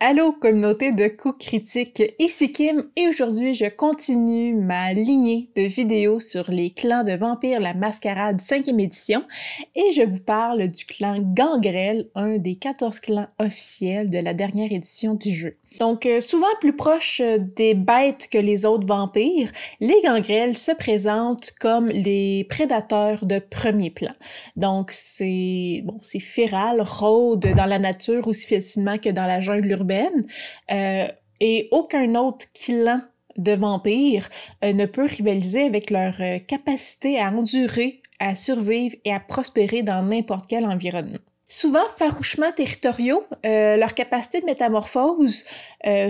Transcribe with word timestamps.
Allô 0.00 0.32
communauté 0.32 0.92
de 0.92 1.08
coups 1.08 1.44
critiques, 1.44 2.04
ici 2.20 2.52
Kim 2.52 2.88
et 2.94 3.08
aujourd'hui 3.08 3.52
je 3.52 3.64
continue 3.64 4.54
ma 4.54 4.92
lignée 4.92 5.50
de 5.56 5.62
vidéos 5.62 6.20
sur 6.20 6.52
les 6.52 6.70
clans 6.70 7.02
de 7.02 7.16
Vampire 7.16 7.58
la 7.58 7.74
Mascarade 7.74 8.40
5e 8.40 8.80
édition 8.80 9.24
et 9.74 9.90
je 9.90 10.02
vous 10.02 10.20
parle 10.20 10.68
du 10.68 10.84
clan 10.84 11.18
Gangrel, 11.18 12.10
un 12.14 12.38
des 12.38 12.54
14 12.54 13.00
clans 13.00 13.26
officiels 13.40 14.08
de 14.08 14.20
la 14.20 14.34
dernière 14.34 14.70
édition 14.70 15.14
du 15.14 15.34
jeu. 15.34 15.56
Donc 15.78 16.06
euh, 16.06 16.20
souvent 16.20 16.46
plus 16.60 16.74
proche 16.74 17.20
euh, 17.20 17.38
des 17.38 17.74
bêtes 17.74 18.28
que 18.30 18.38
les 18.38 18.64
autres 18.64 18.86
vampires, 18.86 19.52
les 19.80 20.00
gangrels 20.02 20.56
se 20.56 20.72
présentent 20.72 21.52
comme 21.60 21.88
les 21.88 22.44
prédateurs 22.44 23.24
de 23.24 23.38
premier 23.38 23.90
plan. 23.90 24.12
Donc 24.56 24.90
c'est 24.92 25.82
bon, 25.84 25.98
c'est 26.00 26.20
féral, 26.20 26.80
rôde 26.80 27.46
dans 27.54 27.66
la 27.66 27.78
nature 27.78 28.26
aussi 28.28 28.46
facilement 28.46 28.98
que 28.98 29.10
dans 29.10 29.26
la 29.26 29.40
jungle 29.40 29.70
urbaine 29.70 30.26
euh, 30.72 31.06
et 31.40 31.68
aucun 31.70 32.14
autre 32.14 32.46
clan 32.52 32.96
de 33.36 33.52
vampires 33.52 34.28
euh, 34.64 34.72
ne 34.72 34.86
peut 34.86 35.06
rivaliser 35.06 35.64
avec 35.64 35.90
leur 35.90 36.14
capacité 36.46 37.20
à 37.20 37.30
endurer, 37.30 38.00
à 38.18 38.34
survivre 38.34 38.96
et 39.04 39.12
à 39.12 39.20
prospérer 39.20 39.82
dans 39.82 40.02
n'importe 40.02 40.46
quel 40.48 40.66
environnement. 40.66 41.18
Souvent 41.48 41.88
farouchement 41.96 42.52
territoriaux, 42.52 43.24
leur 43.42 43.94
capacité 43.94 44.40
de 44.40 44.46
métamorphose 44.46 45.46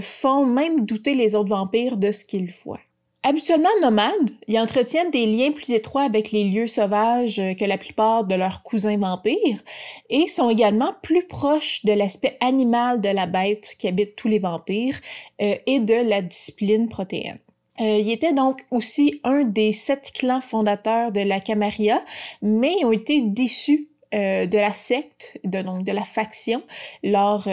font 0.02 0.44
même 0.46 0.84
douter 0.84 1.14
les 1.14 1.36
autres 1.36 1.50
vampires 1.50 1.96
de 1.96 2.10
ce 2.10 2.24
qu'ils 2.24 2.50
voient. 2.50 2.80
Habituellement 3.24 3.68
nomades, 3.82 4.30
ils 4.46 4.58
entretiennent 4.58 5.10
des 5.10 5.26
liens 5.26 5.50
plus 5.50 5.72
étroits 5.72 6.02
avec 6.02 6.30
les 6.30 6.44
lieux 6.44 6.68
sauvages 6.68 7.42
que 7.58 7.64
la 7.64 7.76
plupart 7.76 8.24
de 8.24 8.36
leurs 8.36 8.62
cousins 8.62 8.96
vampires 8.96 9.62
et 10.08 10.28
sont 10.28 10.48
également 10.50 10.94
plus 11.02 11.26
proches 11.26 11.84
de 11.84 11.92
l'aspect 11.92 12.38
animal 12.40 13.00
de 13.00 13.08
la 13.08 13.26
bête 13.26 13.74
qui 13.76 13.88
habite 13.88 14.14
tous 14.14 14.28
les 14.28 14.38
vampires 14.38 14.98
euh, 15.42 15.56
et 15.66 15.80
de 15.80 15.94
la 15.94 16.22
discipline 16.22 16.88
protéine. 16.88 17.38
Euh, 17.80 17.98
il 17.98 18.10
était 18.10 18.32
donc 18.32 18.64
aussi 18.70 19.20
un 19.24 19.42
des 19.42 19.72
sept 19.72 20.12
clans 20.12 20.40
fondateurs 20.40 21.10
de 21.10 21.20
la 21.20 21.40
Camarilla, 21.40 22.00
mais 22.40 22.76
ils 22.80 22.86
ont 22.86 22.92
été 22.92 23.20
déçus 23.20 23.88
euh, 24.14 24.46
de 24.46 24.58
la 24.58 24.74
secte, 24.74 25.38
de, 25.44 25.60
donc 25.62 25.84
de 25.84 25.92
la 25.92 26.04
faction, 26.04 26.62
lors 27.02 27.46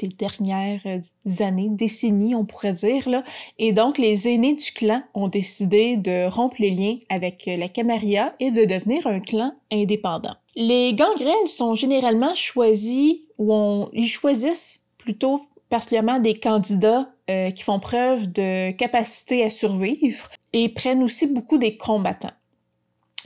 des 0.00 0.08
dernières 0.08 0.80
euh, 0.86 1.44
années, 1.44 1.68
décennies, 1.70 2.34
on 2.34 2.44
pourrait 2.44 2.72
dire. 2.72 3.08
Là. 3.08 3.22
Et 3.58 3.72
donc, 3.72 3.98
les 3.98 4.28
aînés 4.28 4.54
du 4.54 4.72
clan 4.72 5.02
ont 5.14 5.28
décidé 5.28 5.96
de 5.96 6.26
rompre 6.28 6.56
les 6.58 6.70
liens 6.70 6.96
avec 7.08 7.46
euh, 7.46 7.56
la 7.56 7.68
Camarilla 7.68 8.34
et 8.40 8.50
de 8.50 8.64
devenir 8.64 9.06
un 9.06 9.20
clan 9.20 9.52
indépendant. 9.70 10.34
Les 10.56 10.94
gangrels 10.94 11.46
sont 11.46 11.74
généralement 11.74 12.34
choisis, 12.34 13.18
ou 13.38 13.52
on, 13.52 13.90
ils 13.92 14.08
choisissent 14.08 14.84
plutôt 14.98 15.42
particulièrement 15.68 16.18
des 16.18 16.34
candidats 16.34 17.08
euh, 17.30 17.50
qui 17.50 17.62
font 17.62 17.78
preuve 17.78 18.30
de 18.32 18.72
capacité 18.72 19.44
à 19.44 19.50
survivre 19.50 20.28
et 20.52 20.68
prennent 20.68 21.02
aussi 21.02 21.26
beaucoup 21.26 21.58
des 21.58 21.76
combattants. 21.76 22.32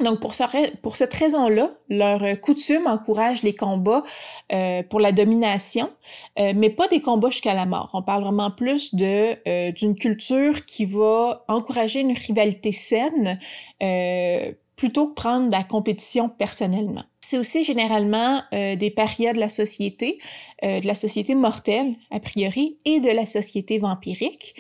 Donc, 0.01 0.19
pour, 0.19 0.35
cette 0.35 1.15
raison-là, 1.15 1.71
leur 1.89 2.23
euh, 2.25 2.35
coutume 2.35 2.89
encourage 2.89 3.43
les 3.43 3.55
combats 3.55 4.03
euh, 4.53 4.83
pour 4.83 4.99
la 4.99 5.13
domination, 5.13 5.89
euh, 6.39 6.53
mais 6.57 6.71
pas 6.71 6.89
des 6.89 7.01
combats 7.01 7.31
jusqu'à 7.31 7.55
la 7.55 7.65
mort. 7.65 7.91
On 7.93 8.03
parle 8.03 8.25
vraiment 8.25 8.51
plus 8.51 8.95
de 8.95 9.15
d'une 9.71 9.95
culture 9.95 10.65
qui 10.65 10.85
va 10.85 11.45
encourager 11.49 12.01
une 12.01 12.13
rivalité 12.13 12.73
saine 12.73 13.39
plutôt 14.77 15.09
que 15.09 15.15
prendre 15.15 15.51
la 15.51 15.63
compétition 15.63 16.29
personnellement. 16.29 17.03
C'est 17.21 17.39
aussi 17.39 17.65
généralement 17.65 18.43
des 18.53 18.93
parias 18.95 19.33
de 19.33 19.41
la 19.41 19.49
société, 19.49 20.19
de 20.63 20.87
la 20.87 20.95
société 20.95 21.35
mortelle, 21.35 21.95
a 22.11 22.21
priori, 22.21 22.79
et 22.85 23.01
de 23.01 23.11
la 23.11 23.27
société 23.27 23.79
vampirique, 23.79 24.55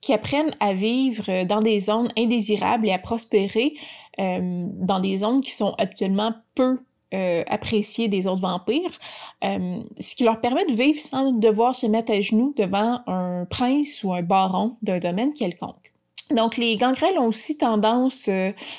qui 0.00 0.12
apprennent 0.12 0.54
à 0.60 0.72
vivre 0.72 1.44
dans 1.44 1.60
des 1.60 1.78
zones 1.80 2.12
indésirables 2.16 2.88
et 2.88 2.92
à 2.92 2.98
prospérer 2.98 3.74
euh, 4.20 4.66
dans 4.72 5.00
des 5.00 5.18
zones 5.18 5.40
qui 5.40 5.52
sont 5.52 5.74
actuellement 5.78 6.34
peu 6.54 6.80
euh, 7.14 7.44
appréciées 7.46 8.08
des 8.08 8.26
autres 8.26 8.42
vampires, 8.42 8.98
euh, 9.44 9.80
ce 10.00 10.14
qui 10.14 10.24
leur 10.24 10.40
permet 10.40 10.64
de 10.66 10.74
vivre 10.74 11.00
sans 11.00 11.32
devoir 11.32 11.74
se 11.74 11.86
mettre 11.86 12.12
à 12.12 12.20
genoux 12.20 12.54
devant 12.56 13.00
un 13.06 13.46
prince 13.48 14.04
ou 14.04 14.12
un 14.12 14.22
baron 14.22 14.76
d'un 14.82 14.98
domaine 14.98 15.32
quelconque. 15.32 15.92
Donc 16.30 16.56
les 16.56 16.76
gangrels 16.76 17.18
ont 17.18 17.26
aussi 17.26 17.58
tendance 17.58 18.28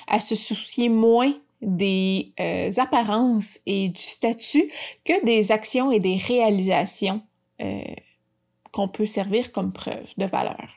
à 0.08 0.20
se 0.20 0.36
soucier 0.36 0.90
moins 0.90 1.34
des 1.62 2.34
apparences 2.78 3.60
et 3.68 3.90
du 3.90 4.02
statut 4.02 4.72
que 5.06 5.24
des 5.24 5.52
actions 5.52 5.92
et 5.92 6.00
des 6.00 6.16
réalisations 6.16 7.22
qu'on 8.72 8.88
peut 8.88 9.06
servir 9.06 9.52
comme 9.52 9.72
preuve 9.72 10.14
de 10.18 10.26
valeur. 10.26 10.68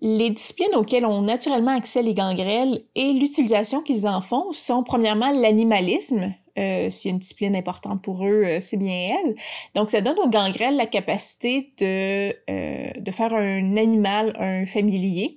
Les 0.00 0.30
disciplines 0.30 0.74
auxquelles 0.74 1.06
ont 1.06 1.22
naturellement 1.22 1.74
accès 1.76 2.02
les 2.02 2.14
gangrels 2.14 2.82
et 2.94 3.12
l'utilisation 3.12 3.82
qu'ils 3.82 4.06
en 4.06 4.20
font 4.20 4.52
sont 4.52 4.82
premièrement 4.82 5.32
l'animalisme. 5.32 6.34
Euh, 6.58 6.90
une 7.04 7.18
discipline 7.18 7.54
importante 7.54 8.00
pour 8.02 8.24
eux, 8.24 8.44
euh, 8.44 8.58
c'est 8.60 8.78
bien 8.78 9.10
elle. 9.10 9.34
Donc, 9.74 9.90
ça 9.90 10.00
donne 10.00 10.18
aux 10.18 10.28
gangrels 10.28 10.76
la 10.76 10.86
capacité 10.86 11.72
de, 11.78 12.34
euh, 12.50 12.90
de 12.98 13.10
faire 13.10 13.34
un 13.34 13.76
animal 13.76 14.34
un 14.38 14.64
familier. 14.64 15.36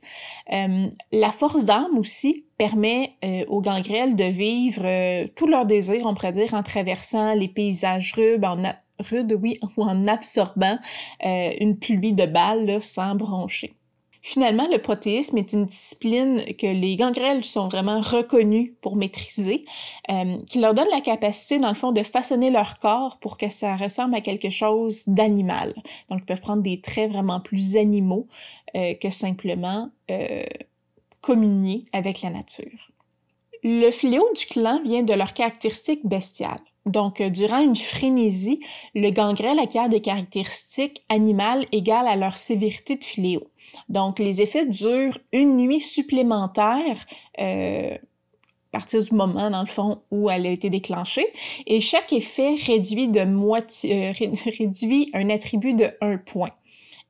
Euh, 0.54 0.88
la 1.12 1.32
force 1.32 1.66
d'âme 1.66 1.98
aussi 1.98 2.46
permet 2.58 3.14
aux 3.48 3.62
gangrels 3.62 4.18
de 4.18 4.26
vivre 4.26 5.28
tous 5.36 5.48
leurs 5.48 5.66
désirs, 5.66 6.06
on 6.06 6.14
pourrait 6.14 6.34
dire, 6.34 6.54
en 6.54 6.64
traversant 6.64 7.34
les 7.34 7.48
paysages 7.48 8.12
rudes, 8.14 8.44
en, 8.44 8.62
rudes, 9.00 9.38
oui, 9.42 9.58
ou 9.78 9.84
en 9.84 10.08
absorbant 10.08 10.78
une 11.24 11.78
pluie 11.80 12.14
de 12.14 12.26
balles 12.26 12.82
sans 12.82 13.16
broncher. 13.16 13.74
Finalement, 14.22 14.68
le 14.70 14.80
protéisme 14.80 15.38
est 15.38 15.54
une 15.54 15.66
discipline 15.66 16.44
que 16.58 16.68
les 16.68 16.98
gangrels 16.98 17.44
sont 17.46 17.70
vraiment 17.70 18.02
reconnus 18.02 18.74
pour 18.82 18.98
maîtriser, 18.98 19.64
euh, 20.10 20.38
qui 20.46 20.60
leur 20.60 20.74
donne 20.74 20.90
la 20.92 21.00
capacité, 21.00 21.58
dans 21.58 21.70
le 21.70 21.76
fond, 21.76 21.94
de 21.94 22.04
façonner 22.04 22.52
leur 22.52 22.80
corps 22.80 23.18
pour 23.20 23.38
que 23.38 23.50
ça 23.50 23.78
ressemble 23.78 24.16
à 24.16 24.22
quelque 24.22 24.50
chose 24.50 25.08
d'animal. 25.08 25.74
Donc, 26.10 26.20
ils 26.20 26.26
peuvent 26.26 26.42
prendre 26.42 26.62
des 26.62 26.82
traits 26.82 27.12
vraiment 27.12 27.40
plus 27.40 27.78
animaux 27.78 28.28
euh, 28.76 28.94
que 28.94 29.10
simplement 29.10 29.90
euh, 30.12 30.44
communier 31.22 31.86
avec 31.94 32.22
la 32.22 32.30
nature. 32.30 32.92
Le 33.64 33.90
fléau 33.90 34.28
du 34.36 34.46
clan 34.46 34.82
vient 34.84 35.04
de 35.04 35.14
leurs 35.14 35.34
caractéristiques 35.34 36.06
bestiales. 36.06 36.60
Donc, 36.90 37.22
euh, 37.22 37.30
durant 37.30 37.60
une 37.60 37.76
frénésie, 37.76 38.60
le 38.96 39.12
gangrel 39.12 39.60
acquiert 39.60 39.90
des 39.90 40.02
caractéristiques 40.02 41.04
animales 41.08 41.68
égales 41.72 42.08
à 42.08 42.16
leur 42.16 42.38
sévérité 42.38 42.96
de 42.96 43.04
fléau. 43.04 43.44
Donc, 43.90 44.18
les 44.18 44.42
effets 44.42 44.66
durent 44.66 45.18
une 45.32 45.58
nuit 45.58 45.80
supplémentaire 45.80 47.06
euh, 47.40 47.94
à 47.94 48.72
partir 48.72 49.04
du 49.04 49.14
moment, 49.14 49.52
dans 49.52 49.62
le 49.62 49.68
fond, 49.68 50.02
où 50.10 50.32
elle 50.32 50.48
a 50.48 50.50
été 50.50 50.72
déclenchée. 50.72 51.28
Et 51.68 51.80
chaque 51.80 52.12
effet 52.12 52.56
réduit 52.66 53.08
de 53.08 53.24
moitié, 53.24 54.10
euh, 54.10 54.14
réduit 54.58 55.12
un 55.14 55.30
attribut 55.30 55.76
de 55.76 55.92
un 56.02 56.18
point. 56.18 56.52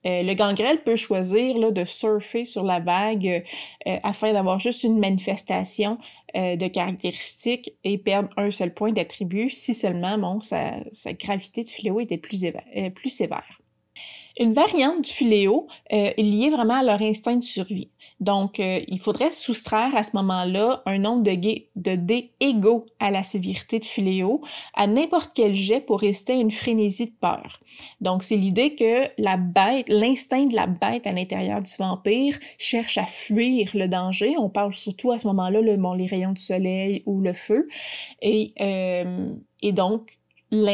Le 0.06 0.34
gangrel 0.34 0.82
peut 0.82 0.96
choisir 0.96 1.58
là, 1.58 1.72
de 1.72 1.84
surfer 1.84 2.46
sur 2.46 2.64
la 2.64 2.80
vague 2.80 3.44
afin 3.86 4.32
d'avoir 4.32 4.58
juste 4.58 4.84
une 4.84 4.98
manifestation 4.98 5.98
euh, 6.36 6.56
de 6.56 6.68
caractéristiques 6.68 7.74
et 7.84 7.98
perdre 7.98 8.30
un 8.38 8.52
seul 8.52 8.74
point 8.74 8.92
d'attribut 8.92 9.50
si 9.50 9.74
seulement 9.74 10.18
bon, 10.18 10.42
sa, 10.42 10.82
gravité 11.14 11.64
de 11.64 11.70
fléau 11.70 12.00
était 12.00 12.18
plus, 12.18 12.46
plus 12.96 13.10
sévère. 13.10 13.59
Une 14.40 14.54
variante 14.54 15.02
du 15.04 15.12
filéo 15.12 15.68
euh, 15.92 16.12
est 16.16 16.24
liée 16.24 16.50
vraiment 16.50 16.76
à 16.76 16.84
leur 16.84 17.02
instinct 17.02 17.36
de 17.36 17.44
survie. 17.44 17.90
Donc, 18.22 18.62
euh, 18.62 18.80
il 18.88 19.00
faudrait 19.00 19.32
soustraire 19.32 19.94
à 19.96 20.02
ce 20.02 20.16
moment-là 20.16 20.82
un 20.86 20.98
nombre 20.98 21.24
de, 21.24 21.36
de 21.76 21.96
dés 21.96 22.32
égaux 22.40 22.86
à 23.00 23.12
la 23.12 23.22
sévérité 23.22 23.80
de 23.80 23.84
filéo 23.84 24.42
à 24.76 24.88
n'importe 24.88 25.32
quel 25.36 25.54
jet 25.54 25.82
pour 25.82 26.00
résister 26.00 26.34
à 26.34 26.38
une 26.38 26.52
frénésie 26.52 27.08
de 27.08 27.16
peur. 27.20 27.60
Donc, 28.00 28.24
c'est 28.24 28.38
l'idée 28.38 28.76
que 28.76 29.10
la 29.18 29.36
bête, 29.36 29.90
l'instinct 29.90 30.46
de 30.46 30.56
la 30.56 30.68
bête 30.68 31.06
à 31.06 31.12
l'intérieur 31.12 31.60
du 31.62 31.72
vampire 31.78 32.40
cherche 32.58 32.98
à 32.98 33.06
fuir 33.06 33.70
le 33.74 33.90
danger. 33.90 34.36
On 34.38 34.50
parle 34.50 34.74
surtout 34.74 35.12
à 35.12 35.18
ce 35.18 35.28
moment-là, 35.28 35.60
le, 35.60 35.76
les 35.98 36.06
rayons 36.06 36.32
du 36.32 36.42
soleil 36.42 37.04
ou 37.06 37.20
le 37.20 37.34
feu. 37.34 37.68
Et, 38.22 38.54
euh, 38.62 39.34
et 39.62 39.74
donc, 39.74 40.18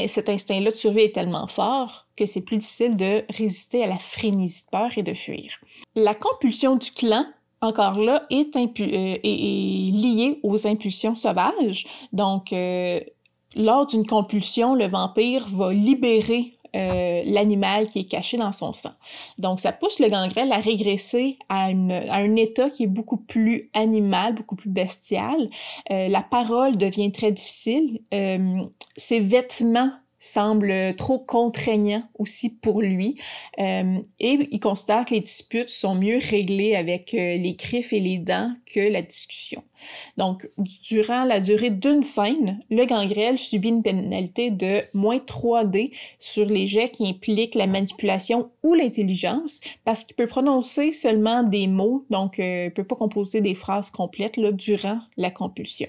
cet 0.08 0.30
instinct-là 0.30 0.72
de 0.72 0.76
survie 0.76 1.02
est 1.02 1.16
tellement 1.16 1.48
fort 1.48 2.08
que 2.16 2.26
c'est 2.26 2.42
plus 2.42 2.58
difficile 2.58 2.96
de 2.96 3.24
résister 3.30 3.84
à 3.84 3.88
la 3.88 3.98
frénésie 3.98 4.64
de 4.66 4.70
peur 4.70 4.90
et 4.98 5.04
de 5.04 5.14
fuir. 5.14 5.52
La 5.96 6.16
compulsion 6.16 6.76
du 6.76 6.92
clan, 6.92 7.26
encore 7.62 8.00
là, 8.00 8.22
est, 8.30 8.56
euh, 8.56 9.18
liée 9.24 10.40
aux 10.44 10.68
impulsions 10.68 11.16
sauvages. 11.16 11.86
Donc, 12.14 12.54
euh, 12.54 13.00
lors 13.56 13.86
d'une 13.86 14.06
compulsion, 14.06 14.76
le 14.76 14.88
vampire 14.88 15.48
va 15.50 15.74
libérer 15.74 16.54
euh, 16.76 17.24
l'animal 17.26 17.88
qui 17.88 18.00
est 18.00 18.10
caché 18.10 18.36
dans 18.36 18.52
son 18.52 18.74
sang. 18.74 18.92
Donc, 19.38 19.62
ça 19.62 19.72
pousse 19.72 20.00
le 20.00 20.10
gangrel 20.10 20.52
à 20.52 20.58
régresser 20.58 21.38
à, 21.48 21.68
un 21.68 22.36
état 22.36 22.70
qui 22.70 22.84
est 22.84 22.88
beaucoup 22.88 23.18
plus 23.18 23.70
animal, 23.74 24.36
beaucoup 24.36 24.58
plus 24.58 24.70
bestial. 24.70 25.48
la 25.90 26.22
parole 26.22 26.78
devient 26.78 27.12
très 27.14 27.32
difficile. 27.32 28.02
Ses 28.98 29.20
vêtements 29.20 29.92
semble 30.26 30.96
trop 30.96 31.20
contraignant 31.20 32.04
aussi 32.18 32.50
pour 32.58 32.82
lui. 32.82 33.18
Euh, 33.60 34.00
et 34.20 34.48
il 34.52 34.60
constate 34.60 35.10
que 35.10 35.14
les 35.14 35.22
disputes 35.22 35.70
sont 35.70 35.96
mieux 35.96 36.18
réglées 36.18 36.76
avec 36.76 37.14
euh, 37.14 37.38
les 37.38 37.54
griffes 37.54 37.94
et 37.94 38.00
les 38.00 38.18
dents 38.18 38.52
que 38.66 38.80
la 38.80 39.02
discussion. 39.02 39.64
Donc, 40.18 40.48
durant 40.58 41.26
la 41.26 41.40
durée 41.40 41.70
d'une 41.70 42.02
scène, 42.02 42.60
le 42.70 42.86
gangrel 42.86 43.38
subit 43.38 43.70
une 43.70 43.84
pénalité 43.84 44.50
de 44.50 44.82
moins 44.94 45.18
3D 45.18 45.92
sur 46.18 46.46
les 46.46 46.66
jets 46.66 46.90
qui 46.90 47.08
impliquent 47.08 47.56
la 47.56 47.68
manipulation 47.68 48.50
ou 48.64 48.74
l'intelligence 48.74 49.62
parce 49.84 50.04
qu'il 50.04 50.16
peut 50.16 50.28
prononcer 50.28 50.92
seulement 50.92 51.44
des 51.44 51.68
mots, 51.68 52.06
donc 52.10 52.40
euh, 52.40 52.64
il 52.64 52.66
ne 52.66 52.70
peut 52.70 52.84
pas 52.84 52.96
composer 52.96 53.42
des 53.42 53.54
phrases 53.54 53.92
complètes 53.92 54.40
durant 54.40 55.00
la 55.18 55.30
compulsion. 55.30 55.88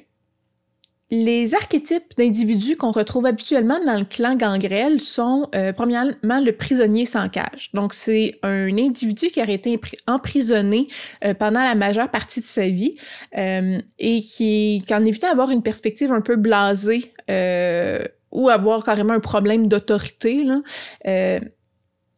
Les 1.11 1.55
archétypes 1.55 2.17
d'individus 2.19 2.75
qu'on 2.75 2.91
retrouve 2.91 3.26
habituellement 3.26 3.79
dans 3.85 3.97
le 3.97 4.05
clan 4.05 4.35
gangrel 4.35 5.00
sont 5.00 5.49
euh, 5.55 5.73
premièrement 5.73 6.41
le 6.41 6.50
prisonnier 6.50 7.06
sans 7.06 7.29
cage. 7.29 7.70
Donc 7.75 7.94
c'est 7.94 8.35
un 8.43 8.76
individu 8.76 9.29
qui 9.29 9.41
aurait 9.41 9.55
été 9.55 9.81
emprisonné 10.08 10.88
euh, 11.25 11.32
pendant 11.32 11.61
la 11.61 11.76
majeure 11.76 12.11
partie 12.11 12.41
de 12.41 12.44
sa 12.44 12.69
vie 12.69 12.97
euh, 13.38 13.79
et 14.00 14.20
qui, 14.20 14.82
qui 14.85 14.94
en 14.94 15.05
évitait 15.05 15.29
d'avoir 15.29 15.53
une 15.53 15.62
perspective 15.62 16.11
un 16.11 16.23
peu 16.23 16.35
blasée 16.35 17.12
ou 18.32 18.49
avoir 18.49 18.82
carrément 18.82 19.14
un 19.14 19.20
problème 19.20 19.69
d'autorité. 19.69 20.44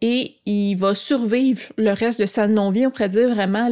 Et 0.00 0.36
il 0.46 0.76
va 0.76 0.94
survivre 0.94 1.62
le 1.76 1.92
reste 1.92 2.20
de 2.20 2.26
sa 2.26 2.46
non-vie, 2.46 2.86
on 2.86 2.90
pourrait 2.90 3.08
dire 3.08 3.28
vraiment 3.34 3.68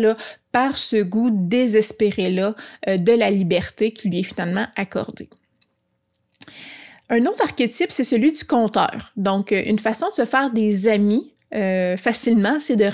par 0.52 0.76
ce 0.76 1.02
goût 1.02 1.30
désespéré-là 1.32 2.54
euh, 2.88 2.96
de 2.96 3.12
la 3.12 3.30
liberté 3.30 3.92
qui 3.92 4.08
lui 4.08 4.20
est 4.20 4.24
finalement 4.24 4.66
accordée. 4.76 5.28
Un 7.08 7.24
autre 7.26 7.42
archétype, 7.42 7.92
c'est 7.92 8.04
celui 8.04 8.32
du 8.32 8.44
conteur. 8.44 9.12
Donc, 9.16 9.52
euh, 9.52 9.62
une 9.66 9.78
façon 9.78 10.08
de 10.08 10.14
se 10.14 10.24
faire 10.24 10.50
des 10.50 10.88
amis 10.88 11.32
euh, 11.54 11.96
facilement, 11.96 12.58
c'est 12.60 12.76
de 12.76 12.88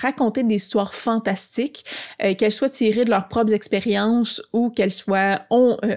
raconter 0.00 0.42
des 0.42 0.54
histoires 0.54 0.94
fantastiques, 0.94 1.84
qu'elles 2.38 2.52
soient 2.52 2.68
tirées 2.68 3.04
de 3.04 3.10
leurs 3.10 3.28
propres 3.28 3.52
expériences 3.52 4.42
ou 4.52 4.70
qu'elles 4.70 4.92
soient 4.92 5.40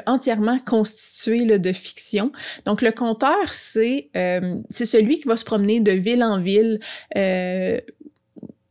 entièrement 0.06 0.58
constituées 0.60 1.60
de 1.60 1.74
fiction. 1.74 2.32
Donc, 2.66 2.82
le 2.82 2.92
conteur, 2.92 3.52
c'est 3.52 4.10
c'est 4.70 4.86
celui 4.86 5.20
qui 5.20 5.28
va 5.28 5.38
se 5.38 5.46
promener 5.46 5.80
de 5.80 5.92
ville 5.92 6.24
en 6.24 6.42
ville 6.42 6.80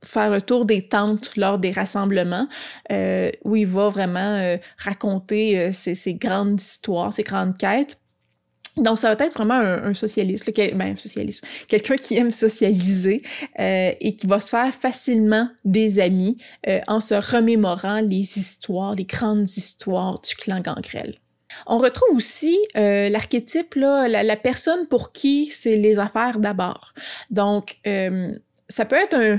faire 0.08 0.30
le 0.30 0.40
tour 0.40 0.64
des 0.64 0.88
tentes 0.88 1.36
lors 1.36 1.58
des 1.58 1.70
rassemblements, 1.70 2.48
euh, 2.90 3.30
où 3.44 3.56
il 3.56 3.66
va 3.66 3.88
vraiment 3.88 4.20
euh, 4.20 4.56
raconter 4.78 5.58
euh, 5.58 5.72
ses, 5.72 6.14
grandes 6.14 6.60
histoires, 6.60 7.12
ses 7.12 7.22
grandes 7.22 7.56
quêtes. 7.56 7.98
Donc, 8.78 8.98
ça 8.98 9.14
va 9.14 9.24
être 9.24 9.34
vraiment 9.34 9.54
un, 9.54 9.94
socialiste, 9.94 10.50
ben, 10.74 10.92
un 10.92 10.96
socialiste, 10.96 11.46
quelqu'un 11.68 11.96
qui 11.96 12.16
aime 12.16 12.30
socialiser 12.30 13.22
et 13.58 14.16
qui 14.16 14.26
va 14.26 14.40
se 14.40 14.50
faire 14.50 14.72
facilement 14.72 15.48
des 15.64 16.00
amis 16.00 16.36
en 16.86 17.00
se 17.00 17.14
remémorant 17.14 18.00
les 18.00 18.38
histoires, 18.38 18.94
les 18.94 19.04
grandes 19.04 19.48
histoires 19.48 20.20
du 20.20 20.34
clan 20.34 20.60
Gangrel. 20.60 21.18
On 21.66 21.78
retrouve 21.78 22.16
aussi 22.16 22.56
l'archétype, 22.74 23.74
la, 23.74 24.08
la, 24.08 24.36
personne 24.36 24.86
pour 24.88 25.12
qui 25.12 25.50
c'est 25.52 25.76
les 25.76 25.98
affaires 25.98 26.38
d'abord. 26.38 26.92
Donc, 27.30 27.76
ça 28.68 28.84
peut 28.84 28.96
être 28.96 29.14
un, 29.14 29.38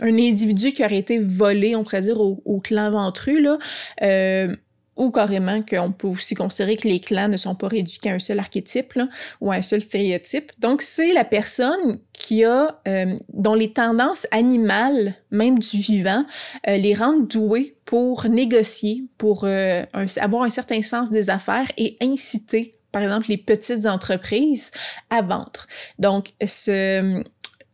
un, 0.00 0.18
individu 0.18 0.72
qui 0.72 0.84
aurait 0.84 0.98
été 0.98 1.18
volé, 1.18 1.74
on 1.74 1.84
pourrait 1.84 2.02
dire, 2.02 2.20
au, 2.20 2.60
clan 2.60 2.90
ventru, 2.90 3.40
là, 3.40 3.58
euh, 4.02 4.54
ou 4.98 5.10
carrément 5.10 5.62
qu'on 5.62 5.92
peut 5.92 6.08
aussi 6.08 6.34
considérer 6.34 6.76
que 6.76 6.88
les 6.88 7.00
clans 7.00 7.28
ne 7.28 7.36
sont 7.36 7.54
pas 7.54 7.68
réduits 7.68 7.98
qu'à 7.98 8.12
un 8.12 8.18
seul 8.18 8.38
archétype 8.38 8.92
là, 8.94 9.08
ou 9.40 9.50
à 9.50 9.54
un 9.54 9.62
seul 9.62 9.80
stéréotype. 9.80 10.52
Donc, 10.58 10.82
c'est 10.82 11.12
la 11.12 11.24
personne 11.24 12.00
qui 12.12 12.44
a, 12.44 12.80
euh, 12.86 13.16
dont 13.32 13.54
les 13.54 13.72
tendances 13.72 14.26
animales, 14.32 15.14
même 15.30 15.58
du 15.58 15.78
vivant, 15.78 16.24
euh, 16.68 16.76
les 16.76 16.94
rendent 16.94 17.28
doués 17.28 17.76
pour 17.84 18.26
négocier, 18.26 19.04
pour 19.16 19.44
euh, 19.44 19.84
avoir 20.20 20.42
un 20.42 20.50
certain 20.50 20.82
sens 20.82 21.10
des 21.10 21.30
affaires 21.30 21.70
et 21.78 21.96
inciter 22.02 22.74
par 22.90 23.02
exemple, 23.02 23.26
les 23.28 23.36
petites 23.36 23.84
entreprises 23.84 24.70
à 25.10 25.20
vendre. 25.20 25.66
Donc, 25.98 26.30
ce, 26.42 27.22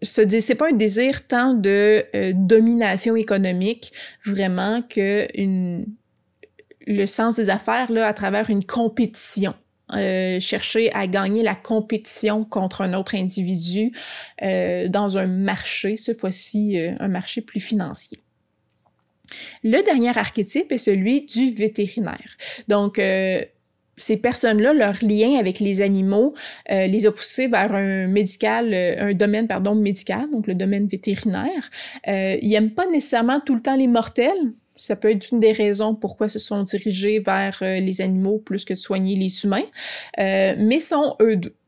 ce 0.02 0.40
c'est 0.40 0.56
pas 0.56 0.70
un 0.70 0.72
désir 0.72 1.24
tant 1.28 1.54
de 1.54 2.04
domination 2.32 3.14
économique 3.14 3.92
vraiment 4.26 4.82
que 4.82 5.28
une, 5.40 5.86
le 6.86 7.06
sens 7.06 7.36
des 7.36 7.50
affaires 7.50 7.90
là 7.90 8.06
à 8.06 8.12
travers 8.12 8.50
une 8.50 8.64
compétition. 8.64 9.54
Euh, 9.92 10.40
chercher 10.40 10.90
à 10.94 11.06
gagner 11.06 11.42
la 11.42 11.54
compétition 11.54 12.44
contre 12.44 12.80
un 12.80 12.94
autre 12.94 13.14
individu 13.14 13.92
euh, 14.42 14.88
dans 14.88 15.18
un 15.18 15.26
marché, 15.26 15.98
cette 15.98 16.20
fois-ci 16.20 16.78
un 16.98 17.08
marché 17.08 17.42
plus 17.42 17.60
financier. 17.60 18.18
Le 19.62 19.82
dernier 19.82 20.16
archétype 20.16 20.72
est 20.72 20.78
celui 20.78 21.26
du 21.26 21.52
vétérinaire. 21.52 22.36
Donc, 22.68 22.98
ces 23.96 24.16
personnes-là, 24.16 24.72
leur 24.72 24.96
lien 25.02 25.38
avec 25.38 25.60
les 25.60 25.80
animaux 25.80 26.34
euh, 26.70 26.86
les 26.86 27.06
a 27.06 27.12
poussés 27.12 27.48
vers 27.48 27.74
un 27.74 28.06
médical, 28.06 28.72
euh, 28.72 29.10
un 29.10 29.14
domaine 29.14 29.46
pardon 29.46 29.74
médical, 29.74 30.30
donc 30.30 30.46
le 30.46 30.54
domaine 30.54 30.86
vétérinaire. 30.86 31.70
Euh, 32.08 32.36
ils 32.42 32.50
n'aiment 32.50 32.72
pas 32.74 32.86
nécessairement 32.86 33.40
tout 33.40 33.54
le 33.54 33.60
temps 33.60 33.76
les 33.76 33.86
mortels. 33.86 34.52
Ça 34.86 34.96
peut 34.96 35.10
être 35.10 35.30
une 35.32 35.40
des 35.40 35.52
raisons 35.52 35.94
pourquoi 35.94 36.28
se 36.28 36.38
sont 36.38 36.62
dirigés 36.62 37.18
vers 37.20 37.58
euh, 37.62 37.80
les 37.80 38.02
animaux 38.02 38.38
plus 38.38 38.66
que 38.66 38.74
de 38.74 38.78
soigner 38.78 39.16
les 39.16 39.44
humains, 39.44 39.64
mais 40.18 40.80
sont 40.80 41.16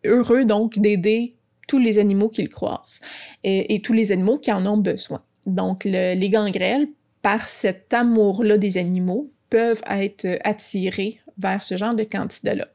heureux 0.05 0.45
donc 0.45 0.79
d'aider 0.79 1.35
tous 1.67 1.79
les 1.79 1.99
animaux 1.99 2.29
qu'ils 2.29 2.51
croisent 2.51 3.01
et, 3.43 3.81
tous 3.83 3.95
les 3.95 4.13
animaux 4.13 4.39
qui 4.39 4.53
en 4.53 4.67
ont 4.67 4.77
besoin. 4.77 5.23
Donc 5.47 5.85
les 5.85 6.29
gangrels, 6.29 6.89
par 7.23 7.49
cet 7.49 7.95
amour-là 7.95 8.59
des 8.59 8.79
animaux, 8.79 9.31
peuvent 9.51 9.83
être 9.89 10.39
attirés 10.45 11.19
vers 11.39 11.63
ce 11.63 11.77
genre 11.77 11.95
de 11.95 12.05
candidat-là. 12.05 12.69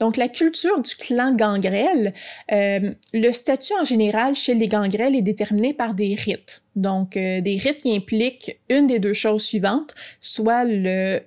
Donc, 0.00 0.16
la 0.16 0.28
culture 0.28 0.80
du 0.80 0.94
clan 0.94 1.34
gangrel, 1.34 2.12
euh, 2.52 2.94
le 3.12 3.32
statut 3.32 3.72
en 3.80 3.84
général 3.84 4.34
chez 4.34 4.54
les 4.54 4.68
gangrels 4.68 5.14
est 5.14 5.22
déterminé 5.22 5.74
par 5.74 5.94
des 5.94 6.14
rites. 6.14 6.62
Donc, 6.76 7.16
euh, 7.16 7.40
des 7.40 7.56
rites 7.56 7.78
qui 7.78 7.94
impliquent 7.94 8.60
une 8.68 8.86
des 8.86 8.98
deux 8.98 9.12
choses 9.12 9.42
suivantes, 9.42 9.94
soit 10.20 10.64
le, 10.64 11.20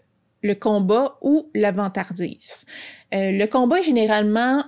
combat 0.60 1.18
ou 1.22 1.50
la 1.54 1.72
vantardise. 1.72 2.66
Euh, 3.14 3.32
le 3.32 3.46
combat 3.48 3.80
est 3.80 3.84
généralement 3.84 4.64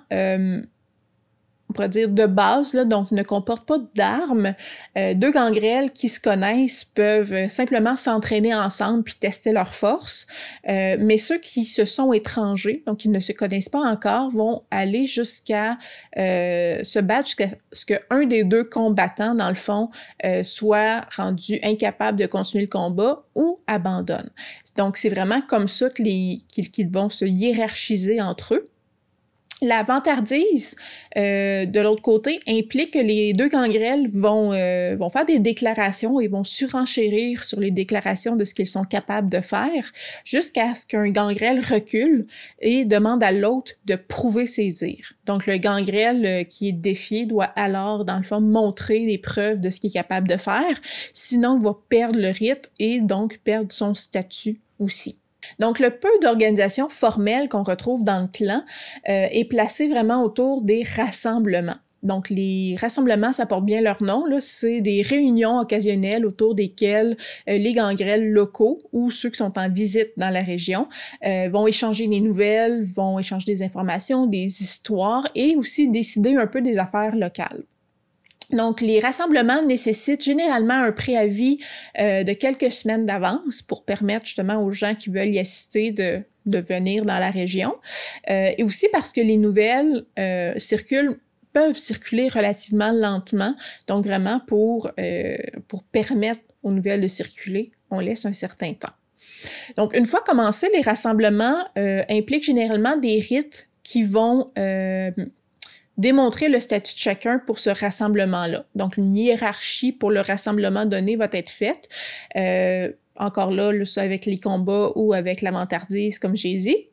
on 1.69 1.73
pourrait 1.73 1.89
dire 1.89 2.09
de 2.09 2.25
base, 2.25 2.73
là, 2.73 2.83
donc 2.83 3.11
ne 3.11 3.21
comporte 3.21 3.67
pas 3.67 3.77
d'armes. 3.93 4.55
Euh, 4.97 5.13
deux 5.13 5.31
gangrels 5.31 5.91
qui 5.91 6.09
se 6.09 6.19
connaissent 6.19 6.83
peuvent 6.83 7.47
simplement 7.49 7.95
s'entraîner 7.95 8.55
ensemble 8.55 9.03
puis 9.03 9.15
tester 9.15 9.51
leur 9.51 9.75
force. 9.75 10.25
Euh, 10.67 10.97
mais 10.99 11.17
ceux 11.17 11.37
qui 11.37 11.65
se 11.65 11.85
sont 11.85 12.11
étrangers, 12.11 12.83
donc 12.87 12.97
qui 12.97 13.09
ne 13.09 13.19
se 13.19 13.33
connaissent 13.33 13.69
pas 13.69 13.81
encore, 13.81 14.31
vont 14.31 14.63
aller 14.71 15.05
jusqu'à 15.05 15.77
euh, 16.17 16.83
se 16.83 16.99
battre 16.99 17.27
jusqu'à 17.27 17.49
ce 17.71 17.85
qu'un 17.85 18.25
des 18.25 18.43
deux 18.43 18.63
combattants, 18.63 19.35
dans 19.35 19.49
le 19.49 19.55
fond, 19.55 19.89
soit 20.43 21.01
rendu 21.15 21.59
incapable 21.63 22.19
de 22.19 22.25
continuer 22.25 22.63
le 22.63 22.69
combat 22.69 23.23
ou 23.35 23.59
abandonne. 23.67 24.29
Donc 24.75 24.97
c'est 24.97 25.09
vraiment 25.09 25.41
comme 25.41 25.67
ça 25.67 25.89
qu'ils 25.89 26.41
vont 26.91 27.09
se 27.09 27.25
hiérarchiser 27.25 28.21
entre 28.21 28.55
eux. 28.55 28.69
La 29.61 29.83
vantardise, 29.83 30.77
euh, 31.17 31.65
de 31.65 31.81
l'autre 31.81 32.01
côté, 32.01 32.39
implique 32.47 32.91
que 32.93 32.99
les 32.99 33.33
deux 33.33 33.49
gangrels 33.49 34.09
vont, 34.09 34.53
euh, 34.53 34.95
vont 34.95 35.09
faire 35.09 35.25
des 35.25 35.39
déclarations 35.39 36.21
et 36.21 36.29
vont 36.29 36.45
surenchérir 36.45 37.43
sur 37.43 37.59
les 37.59 37.69
déclarations 37.69 38.37
de 38.37 38.45
ce 38.45 38.53
qu'ils 38.53 38.67
sont 38.67 38.85
capables 38.85 39.29
de 39.29 39.41
faire 39.41 39.91
jusqu'à 40.23 40.75
ce 40.75 40.85
qu'un 40.85 41.09
gangrel 41.09 41.59
recule 41.59 42.25
et 42.61 42.85
demande 42.85 43.21
à 43.21 43.33
l'autre 43.33 43.73
de 43.83 43.95
prouver 43.95 44.47
ses 44.47 44.69
dires. 44.69 45.11
Donc, 45.25 45.45
le 45.45 45.57
gangrel 45.57 46.25
euh, 46.25 46.43
qui 46.45 46.69
est 46.69 46.73
défié 46.73 47.25
doit 47.25 47.51
alors, 47.57 48.05
dans 48.05 48.17
le 48.17 48.23
fond, 48.23 48.39
montrer 48.39 48.99
les 48.99 49.17
preuves 49.17 49.59
de 49.59 49.69
ce 49.69 49.81
qu'il 49.81 49.89
est 49.89 49.93
capable 49.93 50.29
de 50.29 50.37
faire, 50.37 50.79
sinon 51.11 51.59
il 51.59 51.65
va 51.65 51.77
perdre 51.89 52.17
le 52.17 52.29
rite 52.29 52.71
et 52.79 53.01
donc 53.01 53.39
perdre 53.43 53.73
son 53.73 53.93
statut 53.93 54.61
aussi. 54.79 55.18
Donc, 55.57 55.79
le 55.79 55.89
peu 55.89 56.09
d'organisation 56.21 56.89
formelle 56.89 57.49
qu'on 57.49 57.63
retrouve 57.63 58.03
dans 58.03 58.21
le 58.21 58.27
clan 58.27 58.63
euh, 59.09 59.27
est 59.31 59.45
placé 59.45 59.87
vraiment 59.87 60.23
autour 60.23 60.61
des 60.63 60.83
rassemblements. 60.83 61.77
Donc, 62.03 62.29
les 62.29 62.77
rassemblements, 62.79 63.33
ça 63.33 63.45
porte 63.45 63.65
bien 63.65 63.81
leur 63.81 64.01
nom. 64.01 64.23
C'est 64.39 64.81
des 64.81 65.01
réunions 65.01 65.59
occasionnelles 65.59 66.25
autour 66.25 66.55
desquelles 66.55 67.17
euh, 67.49 67.57
les 67.57 67.73
gangrels 67.73 68.31
locaux 68.31 68.81
ou 68.93 69.11
ceux 69.11 69.29
qui 69.29 69.37
sont 69.37 69.57
en 69.57 69.69
visite 69.69 70.11
dans 70.17 70.29
la 70.29 70.41
région 70.41 70.87
euh, 71.25 71.49
vont 71.51 71.67
échanger 71.67 72.07
des 72.07 72.21
nouvelles, 72.21 72.83
vont 72.85 73.19
échanger 73.19 73.45
des 73.45 73.63
informations, 73.63 74.27
des 74.27 74.45
histoires 74.45 75.27
et 75.35 75.55
aussi 75.55 75.89
décider 75.89 76.35
un 76.35 76.47
peu 76.47 76.61
des 76.61 76.79
affaires 76.79 77.15
locales. 77.15 77.63
Donc, 78.51 78.81
les 78.81 78.99
rassemblements 78.99 79.61
nécessitent 79.63 80.23
généralement 80.23 80.73
un 80.73 80.91
préavis 80.91 81.59
euh, 81.99 82.23
de 82.23 82.33
quelques 82.33 82.71
semaines 82.71 83.05
d'avance 83.05 83.61
pour 83.61 83.85
permettre 83.85 84.25
justement 84.25 84.63
aux 84.63 84.71
gens 84.71 84.95
qui 84.95 85.09
veulent 85.09 85.29
y 85.29 85.39
assister 85.39 85.91
de, 85.91 86.23
de 86.45 86.59
venir 86.59 87.05
dans 87.05 87.19
la 87.19 87.31
région. 87.31 87.75
Euh, 88.29 88.51
et 88.57 88.63
aussi 88.63 88.87
parce 88.91 89.11
que 89.11 89.21
les 89.21 89.37
nouvelles 89.37 90.05
euh, 90.17 90.53
circulent 90.57 91.19
peuvent 91.53 91.77
circuler 91.77 92.27
relativement 92.27 92.91
lentement, 92.91 93.55
donc 93.87 94.05
vraiment 94.05 94.39
pour, 94.39 94.91
euh, 94.99 95.35
pour 95.67 95.83
permettre 95.83 96.41
aux 96.63 96.71
nouvelles 96.71 97.01
de 97.01 97.07
circuler, 97.07 97.71
on 97.89 97.99
laisse 97.99 98.25
un 98.25 98.33
certain 98.33 98.73
temps. 98.73 98.93
Donc, 99.77 99.95
une 99.95 100.05
fois 100.05 100.21
commencés, 100.21 100.69
les 100.73 100.81
rassemblements 100.81 101.63
euh, 101.77 102.03
impliquent 102.09 102.43
généralement 102.43 102.97
des 102.97 103.19
rites 103.19 103.69
qui 103.83 104.03
vont 104.03 104.51
euh, 104.57 105.11
démontrer 105.99 106.47
le 106.47 106.59
statut 106.59 106.95
de 106.95 106.99
chacun 106.99 107.39
pour 107.39 107.59
ce 107.59 107.69
rassemblement-là. 107.69 108.65
Donc, 108.73 108.97
une 108.97 109.13
hiérarchie 109.13 109.91
pour 109.91 110.09
le 110.09 110.21
rassemblement 110.21 110.85
donné 110.85 111.15
va 111.17 111.27
être 111.31 111.49
faite. 111.49 111.89
Euh, 112.37 112.91
encore 113.17 113.51
là, 113.51 113.73
soit 113.85 114.03
avec 114.03 114.25
les 114.25 114.39
combats 114.39 114.91
ou 114.95 115.13
avec 115.13 115.41
la 115.41 115.51
vantardise, 115.51 116.17
comme 116.17 116.37
j'ai 116.37 116.55
dit. 116.55 116.87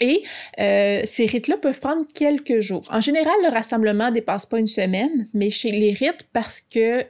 Et 0.00 0.22
euh, 0.58 1.02
ces 1.04 1.26
rites-là 1.26 1.56
peuvent 1.58 1.80
prendre 1.80 2.04
quelques 2.12 2.60
jours. 2.60 2.84
En 2.90 3.00
général, 3.00 3.34
le 3.44 3.50
rassemblement 3.50 4.08
ne 4.08 4.14
dépasse 4.14 4.46
pas 4.46 4.58
une 4.58 4.68
semaine, 4.68 5.28
mais 5.32 5.50
chez 5.50 5.70
les 5.70 5.92
rites, 5.92 6.26
parce 6.32 6.60
que 6.60 7.04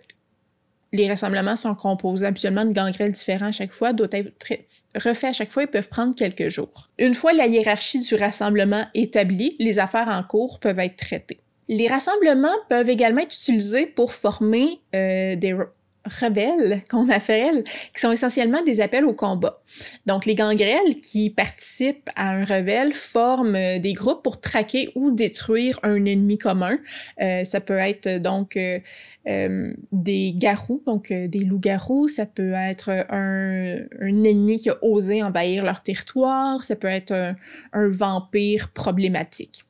les 0.93 1.09
rassemblements 1.09 1.57
sont 1.57 1.75
composés 1.75 2.27
habituellement 2.27 2.65
de 2.65 2.73
gangrels 2.73 3.13
différents 3.13 3.47
à 3.47 3.53
chaque 3.53 3.73
fois, 3.73 3.93
doivent 3.93 4.11
être 4.13 4.47
refaits 4.95 5.31
à 5.31 5.33
chaque 5.33 5.51
fois, 5.51 5.65
ils 5.65 5.69
peuvent 5.69 5.89
prendre 5.89 6.15
quelques 6.15 6.49
jours. 6.49 6.89
Une 6.99 7.15
fois 7.15 7.33
la 7.33 7.47
hiérarchie 7.47 8.01
du 8.01 8.15
rassemblement 8.15 8.85
établie, 8.95 9.57
les 9.59 9.79
affaires 9.79 10.09
en 10.09 10.23
cours 10.23 10.59
peuvent 10.61 10.79
être 10.79 10.97
traitées. 10.97 11.41
Les 11.69 11.87
rassemblements 11.87 12.49
peuvent 12.71 12.89
également 12.89 13.21
être 13.21 13.35
utilisés 13.35 13.87
pour 13.87 14.15
former 14.15 14.81
euh, 14.95 15.37
des, 15.37 15.55
rebelles 16.09 16.83
qu'on 16.91 17.09
appelle, 17.09 17.65
qui 17.65 18.01
sont 18.01 18.13
essentiellement 18.13 18.63
des 18.63 18.81
appels 18.81 19.05
au 19.05 19.15
combat. 19.15 19.63
Donc, 20.07 20.27
les 20.27 20.35
gangrels 20.35 21.01
qui 21.03 21.31
participent 21.31 22.11
à 22.17 22.31
un 22.31 22.45
rebelle 22.45 22.93
forment 22.93 23.57
euh, 23.57 23.79
des 23.79 23.93
groupes 23.93 24.23
pour 24.23 24.41
traquer 24.41 24.91
ou 24.95 25.11
détruire 25.11 25.79
un 25.83 26.05
ennemi 26.05 26.39
commun. 26.39 26.79
Euh, 27.21 27.45
ça 27.45 27.61
peut 27.61 27.79
être 27.79 28.21
donc 28.21 28.57
euh, 28.57 28.79
euh 29.29 29.73
des 29.93 30.33
garous, 30.35 30.83
donc 30.87 31.13
des 31.13 31.41
loups-garous. 31.41 32.09
Ça 32.09 32.27
peut 32.27 32.53
être 32.53 32.91
un, 33.11 33.87
ennemi 34.01 34.57
qui 34.57 34.71
a 34.71 34.77
osé 34.83 35.23
envahir 35.23 35.65
leur 35.65 35.83
territoire. 35.83 36.65
Ça 36.65 36.77
peut 36.77 36.89
être 36.89 37.13
un, 37.13 37.37
un 37.73 37.89
vampire 37.89 38.71
problématique. 38.73 39.65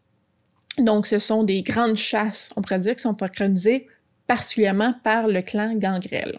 Donc, 0.79 1.07
ce 1.07 1.19
sont 1.19 1.43
des 1.43 1.63
grandes 1.63 1.97
chasses, 1.97 2.53
on 2.57 2.63
pourrait 2.63 2.79
dire, 2.79 2.95
qui 2.95 3.03
sont 3.03 3.21
organisées 3.23 3.89
particulièrement 4.29 4.95
par 5.03 5.27
le 5.27 5.43
clan 5.43 5.75
Gangrel. 5.75 6.39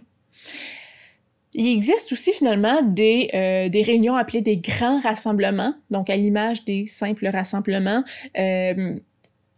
Il 1.53 1.67
existe 1.67 2.13
aussi 2.13 2.31
finalement 2.31 2.81
des, 2.83 3.29
euh, 3.33 3.69
des, 3.69 3.81
réunions 3.81 4.15
appelées 4.15 4.41
des 4.41 4.57
grands 4.57 4.99
rassemblements, 4.99 5.73
donc 5.89 6.09
à 6.09 6.15
l'image 6.15 6.63
des 6.63 6.85
simples 6.85 7.27
rassemblements. 7.27 8.03
Euh, 8.37 8.95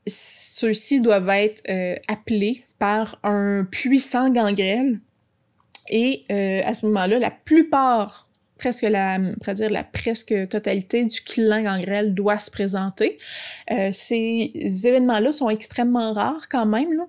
Ceux-ci 0.07 1.01
doivent 1.01 1.29
être 1.29 1.61
euh, 1.69 1.95
appelés 2.07 2.63
par 2.79 3.19
un 3.23 3.67
puissant 3.69 4.29
gangrel. 4.29 5.00
Et 5.89 6.23
à 6.65 6.73
ce 6.73 6.85
moment-là, 6.85 7.19
la 7.19 7.31
plupart, 7.31 8.29
presque 8.57 8.83
la, 8.83 9.17
dire 9.17 9.69
la 9.69 9.83
presque 9.83 10.33
totalité 10.47 11.03
du 11.03 11.19
clan 11.21 11.63
gangrel 11.63 12.13
doit 12.13 12.39
se 12.39 12.50
présenter. 12.50 13.17
Ces 13.91 14.53
événements-là 14.85 15.33
sont 15.33 15.50
extrêmement 15.50 16.13
rares 16.13 16.47
quand 16.50 16.65
même. 16.65 17.05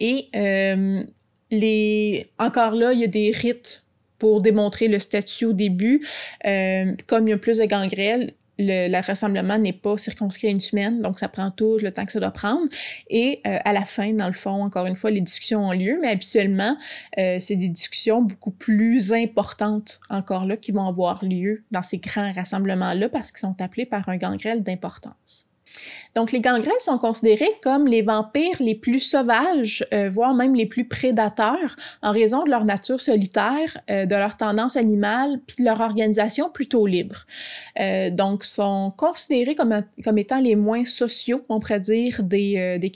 Et 0.00 0.28
euh, 0.34 1.04
les... 1.50 2.26
encore 2.38 2.72
là, 2.72 2.92
il 2.92 3.00
y 3.00 3.04
a 3.04 3.08
des 3.08 3.30
rites 3.30 3.84
pour 4.18 4.40
démontrer 4.40 4.88
le 4.88 4.98
statut 4.98 5.46
au 5.46 5.52
début. 5.52 6.06
Euh, 6.46 6.94
comme 7.06 7.28
il 7.28 7.30
y 7.30 7.34
a 7.34 7.38
plus 7.38 7.58
de 7.58 7.64
gangrèles, 7.64 8.34
le, 8.58 8.88
le 8.88 9.06
rassemblement 9.06 9.58
n'est 9.58 9.74
pas 9.74 9.98
circonscrit 9.98 10.46
à 10.46 10.50
une 10.50 10.60
semaine, 10.60 11.02
donc 11.02 11.18
ça 11.18 11.28
prend 11.28 11.50
tout 11.50 11.76
le 11.76 11.90
temps 11.92 12.06
que 12.06 12.12
ça 12.12 12.20
doit 12.20 12.30
prendre. 12.30 12.66
Et 13.10 13.42
euh, 13.46 13.58
à 13.66 13.74
la 13.74 13.84
fin, 13.84 14.14
dans 14.14 14.28
le 14.28 14.32
fond, 14.32 14.62
encore 14.64 14.86
une 14.86 14.96
fois, 14.96 15.10
les 15.10 15.20
discussions 15.20 15.68
ont 15.68 15.72
lieu, 15.72 15.98
mais 16.00 16.08
habituellement, 16.08 16.74
c'est 17.16 17.56
des 17.56 17.68
discussions 17.68 18.22
beaucoup 18.22 18.50
plus 18.50 19.12
importantes 19.12 20.00
encore 20.08 20.46
là 20.46 20.56
qui 20.56 20.72
vont 20.72 20.88
avoir 20.88 21.22
lieu 21.22 21.64
dans 21.70 21.82
ces 21.82 21.98
grands 21.98 22.32
rassemblements-là 22.32 23.10
parce 23.10 23.30
qu'ils 23.30 23.40
sont 23.40 23.60
appelés 23.60 23.84
par 23.84 24.08
un 24.08 24.16
gangrel 24.16 24.62
d'importance. 24.62 25.55
Donc, 26.14 26.32
les 26.32 26.40
gangrels 26.40 26.80
sont 26.80 26.98
considérés 26.98 27.50
comme 27.62 27.86
les 27.86 28.02
vampires 28.02 28.56
les 28.60 28.74
plus 28.74 29.00
sauvages, 29.00 29.86
euh, 29.92 30.08
voire 30.08 30.34
même 30.34 30.54
les 30.54 30.66
plus 30.66 30.86
prédateurs, 30.86 31.76
en 32.02 32.10
raison 32.10 32.44
de 32.44 32.50
leur 32.50 32.64
nature 32.64 33.00
solitaire, 33.00 33.78
euh, 33.90 34.06
de 34.06 34.14
leur 34.14 34.36
tendance 34.36 34.76
animale, 34.76 35.40
puis 35.46 35.56
de 35.58 35.64
leur 35.64 35.80
organisation 35.80 36.50
plutôt 36.50 36.86
libre. 36.86 37.26
Euh, 37.80 38.10
donc, 38.10 38.44
sont 38.44 38.92
considérés 38.96 39.54
comme, 39.54 40.18
étant 40.18 40.40
les 40.40 40.56
moins 40.56 40.84
sociaux, 40.84 41.44
on 41.48 41.60
pourrait 41.60 41.80
dire, 41.80 42.22
des, 42.22 42.78
des 42.78 42.92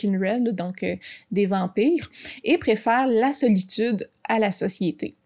donc 0.53 0.85
des 1.31 1.47
vampires, 1.47 2.11
et 2.43 2.59
préfèrent 2.59 3.07
la 3.07 3.33
solitude 3.33 4.09
à 4.29 4.39
la 4.39 4.51
société. 4.51 5.17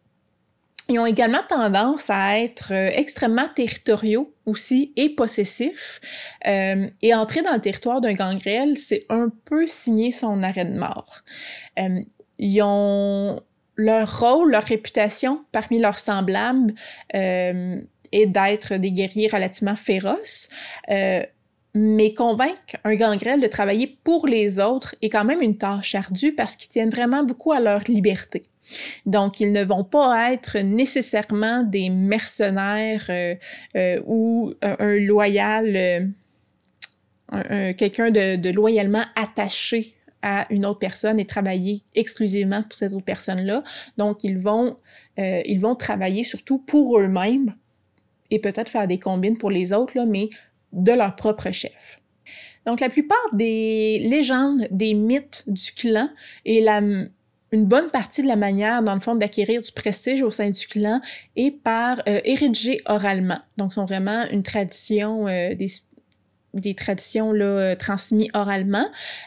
Ils 0.88 0.98
ont 0.98 1.06
également 1.06 1.42
tendance 1.48 2.10
à 2.10 2.38
être 2.38 2.72
euh, 2.72 2.90
extrêmement 2.92 3.48
territoriaux 3.48 4.34
aussi 4.44 4.92
et 4.96 5.08
possessifs. 5.08 6.00
Euh, 6.46 6.88
et 7.00 7.14
entrer 7.14 7.42
dans 7.42 7.54
le 7.54 7.60
territoire 7.60 8.00
d'un 8.00 8.12
gangrel, 8.12 8.76
c'est 8.76 9.06
un 9.08 9.30
peu 9.46 9.66
signer 9.66 10.12
son 10.12 10.42
arrêt 10.42 10.66
de 10.66 10.78
mort. 10.78 11.20
Euh, 11.78 12.00
ils 12.38 12.62
ont 12.62 13.40
leur 13.76 14.20
rôle, 14.20 14.50
leur 14.50 14.62
réputation 14.62 15.44
parmi 15.52 15.78
leurs 15.78 15.98
semblables 15.98 16.74
euh, 17.14 17.80
est 18.12 18.26
d'être 18.26 18.74
des 18.74 18.92
guerriers 18.92 19.28
relativement 19.28 19.76
féroces. 19.76 20.48
Euh, 20.90 21.22
mais 21.76 22.14
convaincre 22.14 22.76
un 22.84 22.94
gangrel 22.94 23.40
de 23.40 23.48
travailler 23.48 23.98
pour 24.04 24.28
les 24.28 24.60
autres 24.60 24.94
est 25.02 25.10
quand 25.10 25.24
même 25.24 25.42
une 25.42 25.58
tâche 25.58 25.96
ardue 25.96 26.32
parce 26.32 26.54
qu'ils 26.54 26.70
tiennent 26.70 26.90
vraiment 26.90 27.24
beaucoup 27.24 27.50
à 27.50 27.58
leur 27.58 27.80
liberté. 27.88 28.48
Donc, 29.06 29.40
ils 29.40 29.52
ne 29.52 29.64
vont 29.64 29.84
pas 29.84 30.32
être 30.32 30.58
nécessairement 30.58 31.62
des 31.62 31.90
mercenaires 31.90 33.06
euh, 33.08 33.34
euh, 33.76 34.00
ou 34.06 34.54
un, 34.62 34.96
loyal, 34.96 36.12
euh, 37.32 37.72
quelqu'un 37.74 38.10
de, 38.10 38.50
loyalement 38.50 39.04
attaché 39.16 39.94
à 40.22 40.46
une 40.50 40.64
autre 40.64 40.78
personne 40.78 41.18
et 41.20 41.26
travailler 41.26 41.82
exclusivement 41.94 42.62
pour 42.62 42.74
cette 42.74 42.94
autre 42.94 43.04
personne-là. 43.04 43.62
Donc, 43.98 44.24
ils 44.24 44.38
vont, 44.38 44.78
ils 45.18 45.58
vont 45.60 45.74
travailler 45.74 46.24
surtout 46.24 46.58
pour 46.58 46.98
eux-mêmes 46.98 47.54
et 48.30 48.38
peut-être 48.38 48.70
faire 48.70 48.88
des 48.88 48.98
combines 48.98 49.36
pour 49.36 49.50
les 49.50 49.74
autres, 49.74 49.94
là, 49.98 50.06
mais 50.06 50.30
de 50.72 50.92
leur 50.92 51.14
propre 51.14 51.50
chef. 51.50 52.00
Donc, 52.64 52.80
la 52.80 52.88
plupart 52.88 53.18
des 53.34 53.98
légendes, 53.98 54.66
des 54.70 54.94
mythes 54.94 55.44
du 55.46 55.72
clan 55.72 56.08
et 56.46 56.62
la, 56.62 56.80
une 57.54 57.66
bonne 57.66 57.90
partie 57.90 58.22
de 58.22 58.26
la 58.26 58.36
manière, 58.36 58.82
dans 58.82 58.94
le 58.94 59.00
fond, 59.00 59.14
d'acquérir 59.14 59.62
du 59.62 59.70
prestige 59.70 60.22
au 60.22 60.30
sein 60.32 60.50
du 60.50 60.66
clan 60.66 61.00
est 61.36 61.52
par 61.52 62.02
euh, 62.08 62.20
oralement. 62.86 63.38
Donc, 63.56 63.72
sont 63.72 63.84
vraiment 63.84 64.24
une 64.30 64.42
tradition 64.42 65.28
euh, 65.28 65.54
des 65.54 65.68
des 66.52 66.74
traditions 66.74 67.32
là, 67.32 67.44
euh, 67.44 67.74
transmises 67.74 68.28
oralement. 68.32 68.86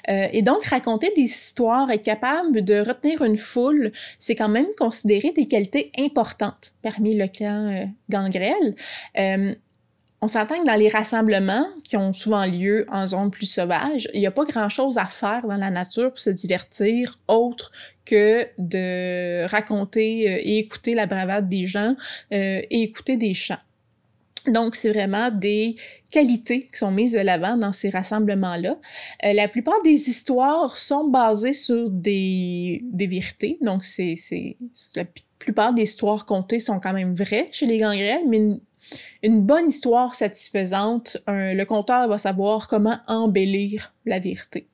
Euh, 0.09 0.27
et 0.31 0.41
donc, 0.41 0.63
raconter 0.63 1.11
des 1.13 1.23
histoires, 1.23 1.91
être 1.91 2.05
capable 2.05 2.63
de 2.63 2.79
retenir 2.79 3.21
une 3.21 3.35
foule, 3.35 3.91
c'est 4.17 4.35
quand 4.35 4.47
même 4.47 4.67
considéré 4.77 5.31
des 5.31 5.45
qualités 5.45 5.91
importantes 5.97 6.73
parmi 6.81 7.15
le 7.15 7.27
clan 7.27 7.91
gangrel. 8.09 8.75
On 10.21 10.27
s'entend 10.27 10.59
que 10.59 10.65
dans 10.65 10.75
les 10.75 10.89
rassemblements 10.89 11.67
qui 11.83 11.95
ont 11.95 12.11
souvent 12.11 12.45
lieu 12.45 12.85
en 12.91 13.05
zone 13.05 13.29
plus 13.29 13.45
sauvage, 13.45 14.09
il 14.13 14.19
n'y 14.19 14.27
a 14.27 14.31
pas 14.31 14.45
grand-chose 14.45 14.97
à 14.97 15.05
faire 15.05 15.45
dans 15.47 15.57
la 15.57 15.69
nature 15.69 16.09
pour 16.09 16.19
se 16.19 16.31
divertir 16.31 17.19
autre 17.27 17.71
que 18.03 18.47
de 18.57 19.45
raconter 19.45 20.29
euh, 20.29 20.41
et 20.41 20.57
écouter 20.59 20.95
la 20.95 21.05
bravade 21.05 21.49
des 21.49 21.67
gens 21.67 21.95
euh, 22.33 22.61
et 22.69 22.81
écouter 22.81 23.17
des 23.17 23.33
chants. 23.33 23.59
Donc, 24.47 24.75
c'est 24.75 24.91
vraiment 24.91 25.29
des 25.29 25.75
qualités 26.09 26.67
qui 26.67 26.77
sont 26.77 26.91
mises 26.91 27.13
de 27.13 27.19
l'avant 27.19 27.57
dans 27.57 27.73
ces 27.73 27.89
rassemblements-là. 27.89 28.77
Euh, 29.25 29.33
la 29.33 29.47
plupart 29.47 29.81
des 29.83 30.09
histoires 30.09 30.77
sont 30.77 31.09
basées 31.09 31.53
sur 31.53 31.89
des, 31.89 32.81
des 32.85 33.07
vérités. 33.07 33.57
Donc, 33.61 33.83
c'est, 33.83 34.15
la 34.95 35.03
plupart 35.37 35.73
des 35.73 35.83
histoires 35.83 36.25
contées 36.25 36.61
sont 36.61 36.79
quand 36.79 36.93
même 36.93 37.13
vraies 37.13 37.49
chez 37.51 37.65
les 37.65 37.77
gangrels, 37.77 38.27
mais 38.27 38.57
une, 39.23 39.41
bonne 39.41 39.69
histoire 39.69 40.15
satisfaisante, 40.15 41.17
le 41.27 41.63
conteur 41.65 42.07
va 42.07 42.17
savoir 42.17 42.67
comment 42.67 42.97
embellir 43.07 43.93
la 44.05 44.19
vérité. 44.19 44.67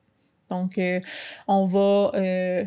Donc, 0.50 0.78
euh, 0.78 1.00
on 1.48 1.66
va... 1.66 2.12
Euh, 2.14 2.64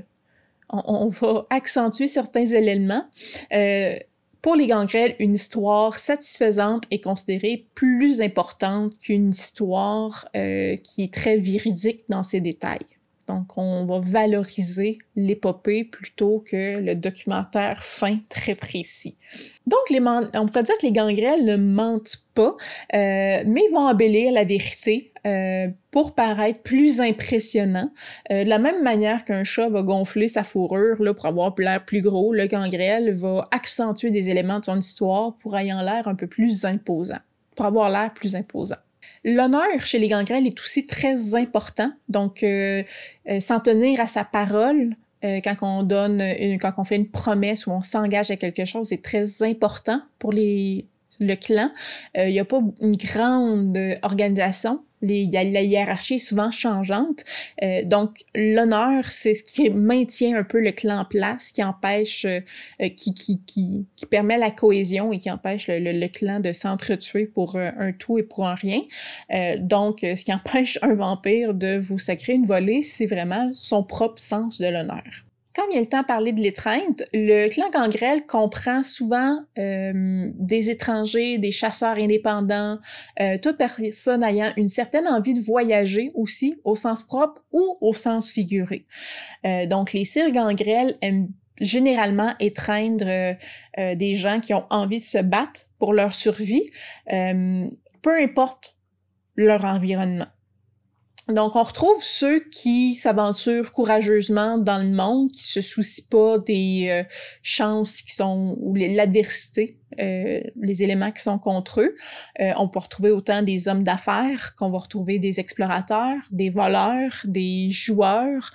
on, 0.70 1.08
va 1.08 1.48
accentuer 1.50 2.10
certains 2.10 2.46
éléments. 2.46 3.06
Euh, 3.54 3.96
pour 4.42 4.56
les 4.56 4.68
gangrels, 4.68 5.16
une 5.20 5.34
histoire 5.34 5.98
satisfaisante 5.98 6.84
est 6.92 7.00
considérée 7.02 7.68
plus 7.74 8.20
importante 8.20 9.00
qu'une 9.00 9.30
histoire 9.30 10.28
qui 10.34 11.04
est 11.04 11.14
très 11.14 11.38
véridique 11.38 12.04
dans 12.10 12.22
ses 12.22 12.42
détails. 12.42 12.86
Donc, 13.28 13.58
on 13.58 13.86
va 13.86 14.00
valoriser 14.00 15.00
l'épopée 15.18 15.84
plutôt 15.84 16.44
que 16.46 16.80
le 16.80 16.96
documentaire 16.96 17.84
fin 17.84 18.20
très 18.30 18.56
précis. 18.56 19.18
Donc, 19.66 19.80
on 19.92 20.46
pourrait 20.46 20.64
dire 20.64 20.78
que 20.80 20.86
les 20.86 20.94
gangrels 20.94 21.44
ne 21.44 21.58
mentent 21.58 22.18
pas, 22.34 22.56
euh, 22.94 23.44
mais 23.46 23.68
vont 23.74 23.88
embellir 23.88 24.32
la 24.32 24.46
vérité 24.46 25.12
euh, 25.26 25.68
pour 25.92 26.16
paraître 26.16 26.62
plus 26.62 27.02
impressionnant. 27.02 27.92
Euh, 28.32 28.46
de 28.46 28.50
la 28.50 28.60
même 28.60 28.82
manière 28.82 29.26
qu'un 29.26 29.44
chat 29.44 29.68
va 29.68 29.82
gonfler 29.82 30.30
sa 30.30 30.46
fourrure 30.46 30.96
pour 31.16 31.26
avoir 31.26 31.54
l'air 31.58 31.84
plus 31.84 32.02
gros, 32.02 32.34
le 32.34 32.48
gangrel 32.48 33.12
va 33.14 33.50
accentuer 33.52 34.10
des 34.10 34.30
éléments 34.30 34.60
de 34.60 34.66
son 34.66 34.80
histoire 34.80 35.36
pour 35.40 35.58
ayant 35.58 35.82
l'air 35.82 36.08
un 36.08 36.16
peu 36.16 36.28
plus 36.28 36.64
imposant, 36.64 37.20
pour 37.56 37.66
avoir 37.66 37.90
l'air 37.90 38.14
plus 38.14 38.36
imposant. 38.36 38.78
L'honneur 39.28 39.86
chez 39.86 40.00
les 40.00 40.08
gangrels 40.08 40.48
est 40.48 40.58
aussi 40.58 40.86
très 40.86 41.36
important. 41.36 41.92
Donc, 42.08 42.44
euh, 42.44 42.82
euh, 43.30 43.42
s'en 43.42 43.60
tenir 43.60 44.00
à 44.00 44.08
sa 44.08 44.24
parole 44.24 44.92
euh, 45.26 45.42
quand 45.44 45.58
on 45.64 45.84
donne, 45.84 46.24
quand 46.62 46.72
on 46.78 46.86
fait 46.86 46.96
une 46.96 47.10
promesse 47.10 47.68
ou 47.68 47.72
on 47.72 47.82
s'engage 47.82 48.32
à 48.32 48.38
quelque 48.38 48.64
chose 48.64 48.94
est 48.94 49.04
très 49.04 49.44
important 49.44 50.02
pour 50.18 50.32
les, 50.32 50.86
le 51.20 51.36
clan. 51.36 51.72
Il 52.16 52.30
n'y 52.30 52.40
a 52.40 52.46
pas 52.46 52.62
une 52.80 52.96
grande 52.96 53.78
organisation 54.02 54.82
les, 55.02 55.30
la 55.32 55.62
hiérarchie 55.62 56.16
est 56.16 56.20
souvent 56.20 56.52
changeante. 56.52 57.24
Euh, 57.64 57.84
donc, 57.84 58.24
l'honneur, 58.36 59.12
c'est 59.12 59.34
ce 59.34 59.44
qui 59.44 59.70
maintient 59.70 60.38
un 60.38 60.44
peu 60.44 60.60
le 60.60 60.72
clan 60.72 61.00
en 61.00 61.06
place, 61.06 61.52
qui 61.52 61.64
empêche, 61.64 62.26
euh, 62.26 62.40
euh, 62.82 62.90
qui, 62.90 63.14
qui, 63.14 63.40
qui, 63.46 63.86
qui, 63.96 64.06
permet 64.06 64.38
la 64.38 64.52
cohésion 64.52 65.12
et 65.12 65.18
qui 65.18 65.30
empêche 65.30 65.68
le, 65.68 65.80
le, 65.80 66.08
clan 66.08 66.40
de 66.40 66.52
s'entretuer 66.52 67.26
pour 67.26 67.58
un 67.58 67.92
tout 67.92 68.18
et 68.18 68.24
pour 68.24 68.48
un 68.48 68.56
rien. 68.56 68.82
donc, 69.60 70.00
ce 70.02 70.24
qui 70.24 70.34
empêche 70.34 70.80
un 70.82 70.96
vampire 70.96 71.54
de 71.54 71.78
vous 71.78 72.00
sacrer 72.00 72.34
une 72.34 72.46
volée, 72.46 72.82
c'est 72.82 73.06
vraiment 73.06 73.52
son 73.54 73.84
propre 73.84 74.20
sens 74.20 74.60
de 74.60 74.68
l'honneur. 74.68 75.27
Quand 75.58 75.68
vient 75.72 75.82
le 75.82 75.88
temps 75.88 76.02
de 76.02 76.06
parler 76.06 76.34
de 76.34 76.40
l'étreinte, 76.40 77.02
le 77.14 77.50
clan 77.50 77.72
gangrel 77.72 78.28
comprend 78.28 78.84
souvent 78.84 79.40
euh, 79.58 80.30
des 80.36 80.70
étrangers, 80.70 81.40
des 81.40 81.52
chasseurs 81.52 81.98
indépendants, 81.98 82.78
euh, 83.20 83.40
toute 83.42 83.58
personne 83.58 84.24
ayant 84.24 84.54
une 84.56 84.70
certaine 84.70 85.08
envie 85.08 85.34
de 85.34 85.40
voyager 85.40 86.10
aussi, 86.14 86.62
au 86.64 86.76
sens 86.76 87.02
propre 87.02 87.44
ou 87.52 87.76
au 87.82 87.92
sens 87.92 88.30
figuré. 88.30 88.86
Euh, 89.48 89.66
donc, 89.66 89.94
les 89.94 90.06
cires 90.06 90.32
gangrels 90.32 90.96
aiment 91.02 91.30
généralement 91.60 92.36
étreindre 92.40 93.36
des 93.76 94.14
gens 94.14 94.40
qui 94.40 94.54
ont 94.54 94.68
envie 94.70 95.00
de 95.00 95.04
se 95.04 95.18
battre 95.18 95.62
pour 95.80 95.92
leur 95.92 96.14
survie, 96.14 96.70
peu 97.10 98.22
importe 98.22 98.76
leur 99.36 99.66
environnement. 99.66 100.28
Donc, 101.30 101.58
on 101.58 101.64
retrouve 101.64 102.02
ceux 102.02 102.40
qui 102.40 102.96
s'aventurent 102.96 103.74
courageusement 103.74 104.58
dans 104.58 104.78
le 104.78 104.90
monde, 104.90 105.30
qui 105.32 105.46
se 105.46 105.60
soucient 105.60 106.06
pas 106.10 106.38
des 106.38 106.88
euh, 106.90 107.04
chances 107.42 108.02
qui 108.02 108.14
sont 108.14 108.56
ou 108.62 108.74
l'adversité, 108.76 109.78
euh, 110.00 110.40
les 110.62 110.84
éléments 110.84 111.12
qui 111.12 111.22
sont 111.22 111.38
contre 111.38 111.82
eux. 111.82 111.96
Euh, 112.40 112.54
on 112.58 112.70
peut 112.70 112.80
retrouver 112.80 113.12
autant 113.12 113.42
des 113.42 113.68
hommes 113.68 113.84
d'affaires 113.84 114.56
qu'on 114.56 114.70
va 114.70 114.78
retrouver 114.78 115.20
des 115.20 115.42
explorateurs, 115.42 116.22
des 116.32 116.50
voleurs, 116.50 117.26
des 117.26 117.70
joueurs. 117.72 118.52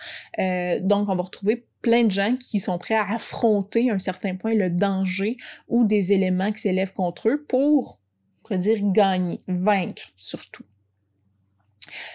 donc, 0.81 1.11
on 1.11 1.17
va 1.17 1.23
retrouver 1.23 1.67
plein 1.83 2.05
de 2.05 2.11
gens 2.11 2.37
qui 2.37 2.59
sont 2.61 2.79
prêts 2.79 2.95
à 2.95 3.07
affronter 3.13 3.91
à 3.91 3.95
un 3.95 3.99
certain 3.99 4.35
point 4.37 4.55
le 4.55 4.71
danger 4.71 5.37
ou 5.69 5.85
des 5.85 6.13
éléments 6.15 6.53
qui 6.53 6.61
s'élèvent 6.61 6.95
contre 6.95 7.29
eux 7.29 7.45
pour, 7.47 8.01
on 8.51 8.57
dire, 8.57 8.79
gagner, 8.83 9.41
vaincre 9.47 10.05
surtout. 10.17 10.65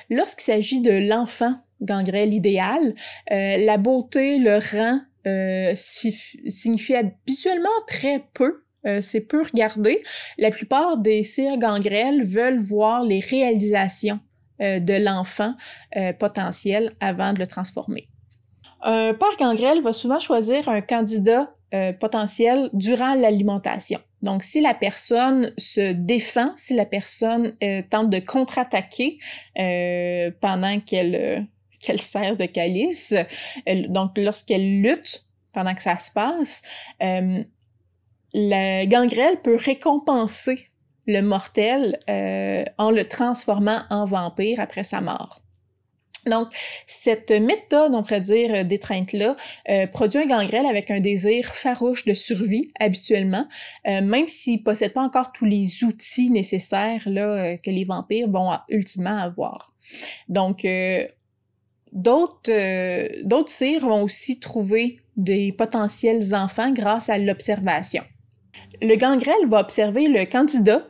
Lorsqu'il 0.09 0.43
s'agit 0.43 0.81
de 0.81 1.07
l'enfant 1.09 1.55
gangrel 1.81 2.33
idéal, 2.33 2.93
euh, 3.31 3.57
la 3.57 3.77
beauté, 3.77 4.39
le 4.39 4.57
rang 4.57 4.99
euh, 5.27 5.73
signifie 5.75 6.95
habituellement 6.95 7.69
très 7.87 8.23
peu. 8.33 8.63
Euh, 8.85 9.01
c'est 9.01 9.21
peu 9.21 9.43
regardé. 9.43 10.03
La 10.37 10.51
plupart 10.51 10.97
des 10.97 11.23
cires 11.23 11.57
gangrels 11.57 12.23
veulent 12.23 12.61
voir 12.61 13.03
les 13.03 13.19
réalisations 13.19 14.19
de 14.59 15.03
l'enfant 15.03 15.53
potentiel 16.17 16.91
avant 16.99 17.31
de 17.31 17.37
le 17.37 17.45
transformer. 17.45 18.07
Un 18.81 19.13
père 19.13 19.37
gangrel 19.37 19.83
va 19.83 19.93
souvent 19.93 20.19
choisir 20.19 20.67
un 20.67 20.81
candidat 20.81 21.53
potentiel 21.99 22.71
durant 22.73 23.13
l'alimentation. 23.13 23.99
Donc, 24.21 24.43
si 24.43 24.61
la 24.61 24.73
personne 24.73 25.53
se 25.57 25.91
défend, 25.93 26.51
si 26.55 26.73
la 26.73 26.85
personne 26.85 27.53
euh, 27.63 27.81
tente 27.87 28.09
de 28.09 28.19
contre-attaquer 28.19 29.19
euh, 29.59 30.31
pendant 30.41 30.79
qu'elle 30.79 31.15
euh, 31.15 31.41
qu'elle 31.79 32.01
sert 32.01 32.35
de 32.35 32.45
calice, 32.45 33.13
donc 33.89 34.17
lorsqu'elle 34.17 34.81
lutte 34.81 35.27
pendant 35.53 35.75
que 35.75 35.83
ça 35.83 35.99
se 35.99 36.11
passe, 36.11 36.63
la 36.99 38.85
gangrel 38.87 39.39
peut 39.43 39.55
récompenser 39.55 40.69
le 41.05 41.21
mortel 41.21 41.99
en 42.79 42.89
le 42.89 43.03
transformant 43.03 43.83
en 43.91 44.07
vampire 44.07 44.59
après 44.59 44.83
sa 44.83 45.01
mort. 45.01 45.43
Donc, 46.25 46.49
cette 46.85 47.31
méthode, 47.31 47.93
on 47.93 48.03
pourrait 48.03 48.21
dire, 48.21 48.53
euh, 48.53 48.63
d'étreinte-là, 48.63 49.35
euh, 49.69 49.87
produit 49.87 50.19
un 50.19 50.25
gangrel 50.25 50.65
avec 50.65 50.91
un 50.91 50.99
désir 50.99 51.45
farouche 51.45 52.05
de 52.05 52.13
survie, 52.13 52.69
habituellement, 52.79 53.47
euh, 53.87 54.01
même 54.01 54.27
s'il 54.27 54.59
ne 54.59 54.63
possède 54.63 54.93
pas 54.93 55.01
encore 55.01 55.31
tous 55.31 55.45
les 55.45 55.83
outils 55.83 56.29
nécessaires 56.29 57.03
là, 57.07 57.57
que 57.57 57.69
les 57.69 57.85
vampires 57.85 58.29
vont 58.29 58.51
ultimement 58.69 59.17
avoir. 59.17 59.73
Donc, 60.27 60.67
d'autres 61.91 63.23
d'autres 63.23 63.51
cires 63.51 63.87
vont 63.87 64.03
aussi 64.03 64.39
trouver 64.39 64.99
des 65.15 65.51
potentiels 65.51 66.33
enfants 66.33 66.71
grâce 66.71 67.09
à 67.09 67.17
l'observation. 67.17 68.03
Le 68.81 68.95
gangrel 68.95 69.47
va 69.47 69.59
observer 69.59 70.07
le 70.07 70.25
candidat 70.25 70.87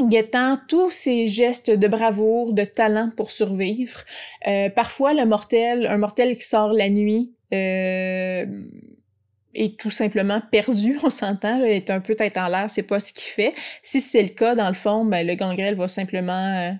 guettant 0.00 0.58
tous 0.68 0.90
ces 0.90 1.28
gestes 1.28 1.70
de 1.70 1.88
bravoure, 1.88 2.52
de 2.52 2.64
talent 2.64 3.10
pour 3.16 3.30
survivre. 3.30 4.02
Euh, 4.46 4.68
parfois, 4.70 5.14
le 5.14 5.24
mortel, 5.24 5.86
un 5.86 5.98
mortel 5.98 6.36
qui 6.36 6.44
sort 6.44 6.72
la 6.72 6.88
nuit, 6.88 7.34
euh, 7.52 8.46
est 9.54 9.78
tout 9.78 9.90
simplement 9.90 10.40
perdu, 10.50 10.98
on 11.04 11.10
s'entend, 11.10 11.62
est 11.62 11.90
un 11.90 12.00
peu 12.00 12.14
tête 12.14 12.36
en 12.38 12.48
l'air, 12.48 12.68
c'est 12.68 12.82
pas 12.82 13.00
ce 13.00 13.12
qu'il 13.12 13.30
fait. 13.30 13.54
Si 13.82 14.00
c'est 14.00 14.22
le 14.22 14.30
cas, 14.30 14.54
dans 14.54 14.68
le 14.68 14.74
fond, 14.74 15.04
ben, 15.04 15.26
le 15.26 15.34
gangrel 15.34 15.74
va 15.74 15.88
simplement 15.88 16.32
euh, 16.56 16.72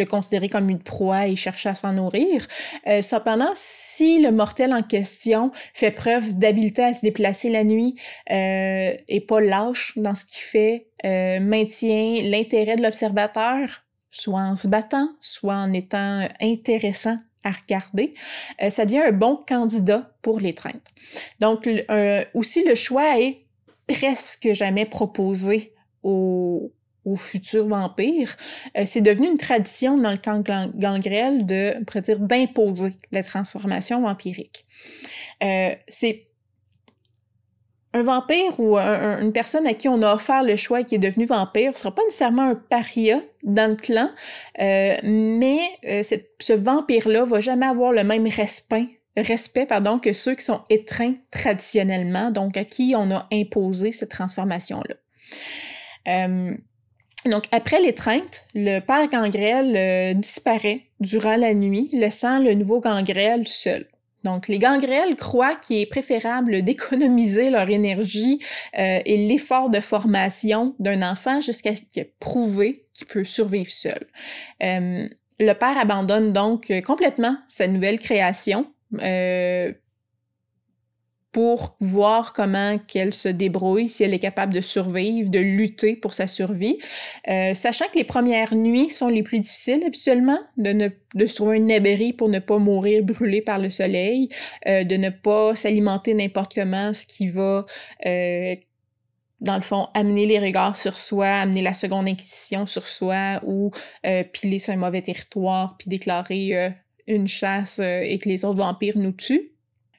le 0.00 0.06
considérer 0.06 0.48
comme 0.48 0.68
une 0.68 0.82
proie 0.82 1.28
et 1.28 1.36
chercher 1.36 1.68
à 1.68 1.74
s'en 1.74 1.92
nourrir. 1.92 2.46
Euh, 2.86 3.02
cependant, 3.02 3.50
si 3.54 4.20
le 4.20 4.32
mortel 4.32 4.72
en 4.72 4.82
question 4.82 5.52
fait 5.74 5.92
preuve 5.92 6.34
d'habileté 6.34 6.82
à 6.82 6.94
se 6.94 7.02
déplacer 7.02 7.50
la 7.50 7.64
nuit 7.64 7.94
euh, 8.30 8.94
et 9.08 9.20
pas 9.20 9.40
lâche 9.40 9.92
dans 9.96 10.14
ce 10.14 10.24
qu'il 10.26 10.42
fait, 10.42 10.88
euh, 11.04 11.40
maintient 11.40 12.22
l'intérêt 12.24 12.76
de 12.76 12.82
l'observateur, 12.82 13.84
soit 14.10 14.40
en 14.40 14.56
se 14.56 14.66
battant, 14.66 15.08
soit 15.20 15.54
en 15.54 15.72
étant 15.72 16.26
intéressant 16.40 17.16
à 17.42 17.52
regarder, 17.52 18.12
ça 18.68 18.84
devient 18.84 19.04
un 19.06 19.12
bon 19.12 19.40
candidat 19.48 20.12
pour 20.20 20.40
l'étreinte. 20.40 20.84
Donc, 21.40 21.66
aussi, 22.34 22.62
le 22.64 22.74
choix 22.74 23.18
est 23.18 23.46
presque 23.88 24.52
jamais 24.52 24.84
proposé 24.84 25.72
aux, 26.02 26.70
aux 27.04 27.16
futurs 27.16 27.66
vampires, 27.66 28.36
euh, 28.76 28.84
c'est 28.86 29.00
devenu 29.00 29.28
une 29.28 29.38
tradition 29.38 29.96
dans 29.96 30.10
le 30.10 30.16
camp 30.16 30.42
gangrel 30.74 31.46
de, 31.46 31.74
on 31.94 32.00
dire, 32.00 32.18
d'imposer 32.18 32.92
la 33.12 33.22
transformation 33.22 34.02
vampirique. 34.02 34.66
Euh, 35.42 35.74
c'est 35.88 36.26
un 37.92 38.02
vampire 38.02 38.60
ou 38.60 38.76
une 38.76 39.32
personne 39.32 39.66
à 39.66 39.74
qui 39.74 39.88
on 39.88 40.00
a 40.02 40.14
offert 40.14 40.44
le 40.44 40.54
choix 40.54 40.82
et 40.82 40.84
qui 40.84 40.94
est 40.94 40.98
devenu 40.98 41.26
vampire 41.26 41.72
ne 41.72 41.76
sera 41.76 41.92
pas 41.92 42.04
nécessairement 42.04 42.50
un 42.50 42.54
paria 42.54 43.20
dans 43.42 43.68
le 43.68 43.74
clan, 43.74 44.10
euh, 44.60 44.94
mais 45.02 45.58
ce 45.82 46.52
vampire-là 46.52 47.24
va 47.24 47.40
jamais 47.40 47.66
avoir 47.66 47.92
le 47.92 48.04
même 48.04 48.28
respect 48.28 49.00
respect 49.16 49.66
pardon, 49.66 49.98
que 49.98 50.12
ceux 50.12 50.34
qui 50.34 50.44
sont 50.44 50.62
étreints 50.70 51.14
traditionnellement, 51.30 52.30
donc 52.30 52.56
à 52.56 52.64
qui 52.64 52.94
on 52.96 53.10
a 53.10 53.26
imposé 53.32 53.90
cette 53.90 54.10
transformation-là. 54.10 54.94
Donc, 57.26 57.44
après 57.52 57.80
l'étreinte, 57.80 58.46
le 58.54 58.80
père 58.80 59.08
gangrel 59.08 59.76
euh, 59.76 60.14
disparaît 60.14 60.82
durant 61.00 61.36
la 61.36 61.54
nuit, 61.54 61.90
laissant 61.92 62.38
le 62.38 62.54
nouveau 62.54 62.80
gangrel 62.80 63.46
seul. 63.46 63.86
Donc, 64.24 64.48
les 64.48 64.58
gangrels 64.58 65.16
croient 65.16 65.54
qu'il 65.54 65.78
est 65.78 65.86
préférable 65.86 66.62
d'économiser 66.62 67.50
leur 67.50 67.68
énergie 67.68 68.38
euh, 68.78 69.00
et 69.04 69.16
l'effort 69.16 69.70
de 69.70 69.80
formation 69.80 70.74
d'un 70.78 71.02
enfant 71.02 71.40
jusqu'à 71.40 71.74
ce 71.74 71.82
qu'il 71.82 72.02
ait 72.02 72.14
prouvé 72.20 72.86
qu'il 72.94 73.06
peut 73.06 73.24
survivre 73.24 73.70
seul. 73.70 74.06
Euh, 74.62 75.08
le 75.38 75.52
père 75.54 75.78
abandonne 75.78 76.32
donc 76.34 76.70
complètement 76.84 77.36
sa 77.48 77.66
nouvelle 77.66 77.98
création 77.98 78.66
pour 81.32 81.76
voir 81.80 82.32
comment 82.32 82.78
qu'elle 82.78 83.14
se 83.14 83.28
débrouille, 83.28 83.88
si 83.88 84.02
elle 84.02 84.14
est 84.14 84.18
capable 84.18 84.52
de 84.52 84.60
survivre, 84.60 85.30
de 85.30 85.38
lutter 85.38 85.96
pour 85.96 86.14
sa 86.14 86.26
survie. 86.26 86.78
Euh, 87.28 87.54
sachant 87.54 87.86
que 87.92 87.98
les 87.98 88.04
premières 88.04 88.54
nuits 88.54 88.90
sont 88.90 89.08
les 89.08 89.22
plus 89.22 89.40
difficiles 89.40 89.82
habituellement, 89.86 90.38
de, 90.56 90.72
ne, 90.72 90.88
de 91.14 91.26
se 91.26 91.34
trouver 91.36 91.58
un 91.58 91.70
abri 91.70 92.12
pour 92.12 92.28
ne 92.28 92.38
pas 92.38 92.58
mourir 92.58 93.04
brûlé 93.04 93.42
par 93.42 93.58
le 93.58 93.70
soleil, 93.70 94.28
euh, 94.66 94.84
de 94.84 94.96
ne 94.96 95.10
pas 95.10 95.54
s'alimenter 95.54 96.14
n'importe 96.14 96.54
comment, 96.54 96.92
ce 96.92 97.06
qui 97.06 97.28
va 97.28 97.64
euh, 98.06 98.56
dans 99.40 99.56
le 99.56 99.62
fond, 99.62 99.88
amener 99.94 100.26
les 100.26 100.38
regards 100.38 100.76
sur 100.76 100.98
soi, 100.98 101.26
amener 101.26 101.62
la 101.62 101.74
seconde 101.74 102.08
inquisition 102.08 102.66
sur 102.66 102.86
soi 102.86 103.40
ou 103.44 103.70
euh, 104.06 104.22
piler 104.24 104.58
sur 104.58 104.74
un 104.74 104.76
mauvais 104.76 105.02
territoire 105.02 105.76
puis 105.78 105.88
déclarer 105.88 106.56
euh, 106.56 106.70
une 107.06 107.26
chasse 107.26 107.78
euh, 107.78 108.00
et 108.02 108.18
que 108.18 108.28
les 108.28 108.44
autres 108.44 108.58
vampires 108.58 108.98
nous 108.98 109.12
tuent. 109.12 109.52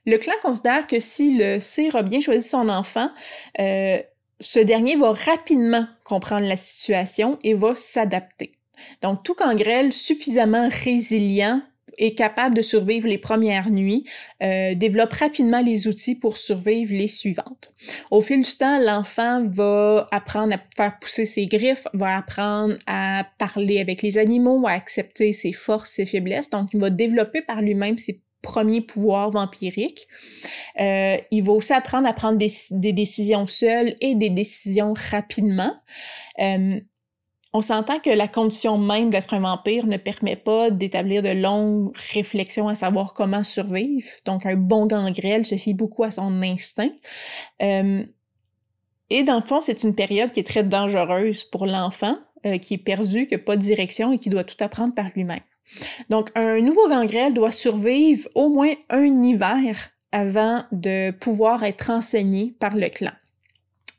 Le 0.06 0.18
clan 0.18 0.34
considère 0.42 0.88
que 0.88 1.00
si 1.00 1.38
le 1.38 1.60
sire 1.60 1.96
a 1.96 2.04
bien 2.04 2.22
choisi 2.22 2.48
son 2.48 2.70
enfant, 2.70 3.10
ce 3.58 4.60
dernier 4.60 4.96
va 4.96 5.12
rapidement 5.12 5.86
comprendre 6.04 6.48
la 6.48 6.58
situation 6.58 7.38
et 7.44 7.54
va 7.54 7.76
s'adapter. 7.76 8.54
Donc, 9.02 9.24
tout 9.24 9.36
cangrel 9.36 9.94
suffisamment 9.94 10.68
résilient 10.84 11.62
est 11.98 12.16
capable 12.16 12.56
de 12.56 12.62
survivre 12.62 13.08
les 13.08 13.18
premières 13.18 13.70
nuits, 13.70 14.04
euh, 14.42 14.74
développe 14.76 15.14
rapidement 15.14 15.62
les 15.62 15.88
outils 15.88 16.16
pour 16.16 16.38
survivre 16.38 16.94
les 16.94 17.08
suivantes. 17.08 17.74
Au 18.10 18.22
fil 18.22 18.42
du 18.42 18.56
temps, 18.56 18.80
l'enfant 18.80 19.44
va 19.46 20.08
apprendre 20.12 20.54
à 20.54 20.62
faire 20.76 20.98
pousser 21.00 21.26
ses 21.26 21.46
griffes, 21.46 21.88
va 21.94 22.18
apprendre 22.18 22.76
à 22.88 23.28
parler 23.38 23.80
avec 23.80 24.02
les 24.02 24.18
animaux, 24.18 24.66
à 24.68 24.72
accepter 24.72 25.34
ses 25.34 25.54
forces, 25.54 25.92
ses 25.92 26.06
faiblesses. 26.06 26.50
Donc, 26.50 26.70
il 26.74 26.80
va 26.80 26.90
développer 26.90 27.42
par 27.42 27.62
lui-même 27.62 27.98
ses 27.98 28.22
premiers 28.42 28.82
pouvoirs 28.82 29.32
vampiriques. 29.32 30.08
Euh, 30.80 31.18
il 31.32 31.44
va 31.44 31.52
aussi 31.54 31.74
apprendre 31.74 32.08
à 32.08 32.14
prendre 32.14 32.38
des, 32.38 32.52
des, 32.72 32.94
décisions 32.94 33.48
seules 33.48 33.96
et 34.02 34.16
des 34.16 34.30
décisions 34.30 34.94
rapidement. 35.12 35.74
Euh, 36.40 36.80
on 37.54 37.62
s'entend 37.62 38.00
que 38.00 38.10
la 38.10 38.28
condition 38.28 38.78
même 38.78 39.10
d'être 39.10 39.34
un 39.34 39.42
vampire 39.42 39.86
ne 39.86 39.98
permet 39.98 40.38
pas 40.38 40.72
d'établir 40.72 41.22
de 41.22 41.32
longues 41.32 41.92
réflexions 42.14 42.70
à 42.70 42.76
savoir 42.76 43.14
comment 43.14 43.44
survivre. 43.44 44.08
Donc, 44.26 44.46
un 44.46 44.56
bon 44.56 44.86
gangrel 44.86 45.46
se 45.46 45.56
fie 45.56 45.74
beaucoup 45.74 46.04
à 46.04 46.12
son 46.12 46.42
instinct. 46.42 46.92
Euh, 47.62 48.06
et 49.10 49.24
dans 49.24 49.36
le 49.36 49.46
fond, 49.46 49.60
c'est 49.60 49.84
une 49.84 49.94
période 49.94 50.32
qui 50.32 50.40
est 50.40 50.48
très 50.48 50.64
dangereuse 50.64 51.44
pour 51.44 51.66
l'enfant, 51.66 52.18
euh, 52.46 52.58
qui 52.58 52.76
est 52.76 52.78
perdu, 52.78 53.26
qui 53.28 53.34
n'a 53.34 53.40
pas 53.40 53.58
de 53.58 53.62
direction 53.62 54.14
et 54.14 54.18
qui 54.18 54.30
doit 54.30 54.46
tout 54.46 54.62
apprendre 54.64 54.96
par 54.96 55.10
lui-même. 55.14 55.42
Donc, 56.10 56.30
un 56.36 56.60
nouveau 56.62 56.88
gangrel 56.88 57.34
doit 57.34 57.52
survivre 57.52 58.28
au 58.36 58.50
moins 58.50 58.74
un 58.90 59.22
hiver 59.22 59.90
avant 60.12 60.64
de 60.72 61.12
pouvoir 61.12 61.64
être 61.64 61.90
enseigné 61.90 62.54
par 62.60 62.76
le 62.76 62.90
clan. 62.90 63.12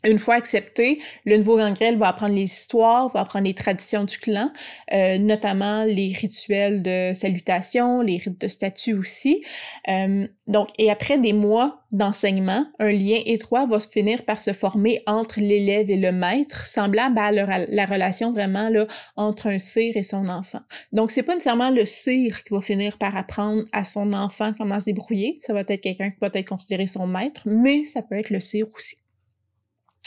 Une 0.05 0.19
fois 0.19 0.35
accepté, 0.35 1.01
le 1.25 1.37
nouveau 1.37 1.57
gangrel 1.57 1.97
va 1.97 2.09
apprendre 2.09 2.35
les 2.35 2.43
histoires, 2.43 3.09
va 3.09 3.21
apprendre 3.21 3.45
les 3.45 3.55
traditions 3.55 4.03
du 4.03 4.19
clan, 4.19 4.51
euh, 4.93 5.17
notamment 5.19 5.85
les 5.85 6.13
rituels 6.13 6.83
de 6.83 7.13
salutation, 7.15 8.01
les 8.01 8.17
rites 8.17 8.41
de 8.41 8.49
statut 8.49 8.95
aussi. 8.95 9.45
Euh, 9.89 10.27
donc, 10.49 10.71
et 10.79 10.91
après 10.91 11.19
des 11.19 11.33
mois 11.33 11.85
d'enseignement, 11.93 12.67
un 12.81 12.91
lien 12.91 13.21
étroit 13.27 13.67
va 13.67 13.79
se 13.79 13.89
finir 13.89 14.25
par 14.25 14.41
se 14.41 14.53
former 14.53 15.01
entre 15.07 15.39
l'élève 15.39 15.89
et 15.89 15.97
le 15.97 16.11
maître, 16.11 16.67
semblable 16.67 17.19
à 17.19 17.31
la 17.31 17.87
relation 17.87 18.33
vraiment 18.33 18.71
là 18.71 18.87
entre 19.17 19.47
un 19.49 19.59
sire 19.59 19.97
et 19.97 20.03
son 20.03 20.27
enfant. 20.29 20.61
Donc, 20.93 21.13
c'est 21.13 21.23
pas 21.23 21.35
nécessairement 21.35 21.71
le 21.71 21.85
sire 21.85 22.43
qui 22.43 22.53
va 22.53 22.61
finir 22.61 22.99
par 22.99 23.17
apprendre 23.17 23.63
à 23.73 23.85
son 23.85 24.13
enfant 24.15 24.53
comment 24.57 24.81
se 24.81 24.87
débrouiller. 24.87 25.39
Ça 25.43 25.53
va 25.53 25.61
être 25.61 25.81
quelqu'un 25.81 26.11
qui 26.11 26.19
va 26.21 26.29
être 26.33 26.49
considéré 26.49 26.89
son 26.89 27.07
maître, 27.07 27.43
mais 27.47 27.85
ça 27.85 28.03
peut 28.03 28.17
être 28.17 28.31
le 28.31 28.41
sire 28.41 28.67
aussi. 28.75 29.02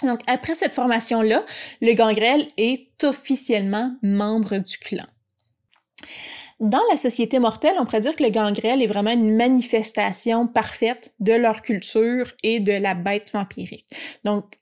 Donc, 0.03 0.19
après 0.27 0.55
cette 0.55 0.73
formation-là, 0.73 1.45
le 1.81 1.93
gangrel 1.93 2.47
est 2.57 3.03
officiellement 3.03 3.95
membre 4.01 4.57
du 4.57 4.77
clan. 4.77 5.05
Dans 6.59 6.81
la 6.89 6.97
société 6.97 7.39
mortelle, 7.39 7.75
on 7.79 7.85
pourrait 7.85 7.99
dire 7.99 8.15
que 8.15 8.23
le 8.23 8.29
gangrel 8.29 8.81
est 8.81 8.87
vraiment 8.87 9.11
une 9.11 9.35
manifestation 9.35 10.47
parfaite 10.47 11.13
de 11.19 11.33
leur 11.33 11.61
culture 11.61 12.31
et 12.43 12.59
de 12.59 12.71
la 12.71 12.93
bête 12.93 13.31
vampirique. 13.33 13.87
Donc, 14.23 14.57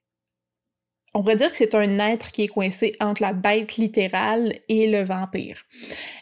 on 1.13 1.21
pourrait 1.21 1.35
dire 1.35 1.51
que 1.51 1.57
c'est 1.57 1.75
un 1.75 1.99
être 1.99 2.31
qui 2.31 2.43
est 2.43 2.47
coincé 2.47 2.95
entre 2.99 3.21
la 3.21 3.33
bête 3.33 3.77
littérale 3.77 4.53
et 4.67 4.87
le 4.87 5.03
vampire. 5.03 5.61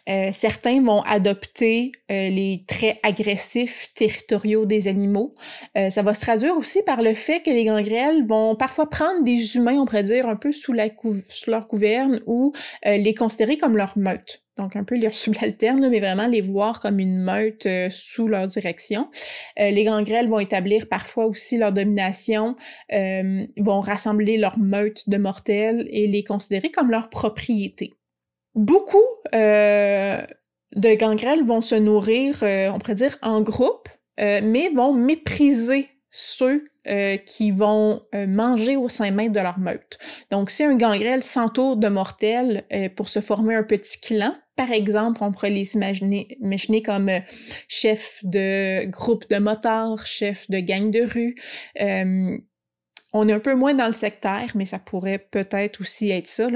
Euh, 0.09 0.31
certains 0.33 0.83
vont 0.83 1.01
adopter 1.03 1.91
euh, 2.11 2.29
les 2.29 2.63
traits 2.67 2.97
agressifs 3.03 3.93
territoriaux 3.93 4.65
des 4.65 4.87
animaux. 4.87 5.35
Euh, 5.77 5.89
ça 5.89 6.01
va 6.01 6.13
se 6.13 6.21
traduire 6.21 6.57
aussi 6.57 6.81
par 6.83 7.01
le 7.01 7.13
fait 7.13 7.41
que 7.41 7.51
les 7.51 7.65
gangrels 7.65 8.27
vont 8.27 8.55
parfois 8.55 8.89
prendre 8.89 9.23
des 9.23 9.55
humains, 9.55 9.79
on 9.79 9.85
pourrait 9.85 10.03
dire, 10.03 10.27
un 10.27 10.35
peu 10.35 10.51
sous, 10.51 10.73
la 10.73 10.87
sous 11.29 11.49
leur 11.49 11.67
gouverne 11.67 12.21
ou 12.25 12.53
les 12.83 13.13
considérer 13.13 13.57
comme 13.57 13.77
leur 13.77 13.97
meute 13.97 14.40
donc 14.57 14.75
un 14.75 14.83
peu 14.83 14.95
les 14.95 15.13
subalternes, 15.13 15.89
mais 15.89 15.99
vraiment 15.99 16.27
les 16.27 16.41
voir 16.41 16.79
comme 16.79 16.99
une 16.99 17.17
meute 17.17 17.65
euh, 17.65 17.89
sous 17.89 18.27
leur 18.27 18.47
direction. 18.47 19.09
Euh, 19.59 19.71
les 19.71 19.83
gangrels 19.83 20.27
vont 20.27 20.39
établir 20.39 20.87
parfois 20.89 21.25
aussi 21.25 21.57
leur 21.57 21.73
domination, 21.73 22.55
euh, 22.93 23.45
vont 23.57 23.81
rassembler 23.81 24.37
leur 24.37 24.57
meute 24.59 25.07
de 25.09 25.17
mortels 25.17 25.87
et 25.89 26.07
les 26.07 26.23
considérer 26.23 26.69
comme 26.69 26.91
leur 26.91 27.09
propriété. 27.09 27.93
Beaucoup 28.53 28.99
de 29.33 30.95
gangrels 30.95 31.45
vont 31.45 31.61
se 31.61 31.75
nourrir, 31.75 32.39
on 32.41 32.79
pourrait 32.79 32.95
dire, 32.95 33.17
en 33.21 33.41
groupe, 33.41 33.87
mais 34.17 34.69
vont 34.75 34.93
mépriser 34.93 35.87
ceux 36.11 36.65
qui 37.25 37.51
vont 37.51 38.01
manger 38.27 38.75
au 38.75 38.89
sein 38.89 39.11
même 39.11 39.31
de 39.31 39.39
leur 39.39 39.59
meute. 39.59 39.97
Donc, 40.29 40.49
si 40.49 40.63
un 40.63 40.75
gangrel 40.75 41.23
s'entoure 41.23 41.77
de 41.77 41.87
mortels 41.87 42.65
pour 42.95 43.07
se 43.07 43.21
former 43.21 43.55
un 43.55 43.63
petit 43.63 43.99
clan, 43.99 44.33
par 44.61 44.71
exemple, 44.71 45.23
on 45.23 45.31
pourrait 45.31 45.49
les 45.49 45.73
imaginer, 45.73 46.83
comme 46.85 47.09
euh, 47.09 47.19
chef 47.67 48.19
de 48.23 48.85
groupe 48.85 49.27
de 49.29 49.39
motards, 49.39 50.05
chef 50.05 50.47
de 50.51 50.59
gang 50.59 50.91
de 50.91 51.01
rue. 51.01 51.35
Euh, 51.79 52.37
on 53.11 53.27
est 53.27 53.33
un 53.33 53.39
peu 53.39 53.55
moins 53.55 53.73
dans 53.73 53.87
le 53.87 53.93
sectaire, 53.93 54.51
mais 54.53 54.65
ça 54.65 54.77
pourrait 54.77 55.17
peut-être 55.17 55.81
aussi 55.81 56.11
être 56.11 56.27
ça. 56.27 56.47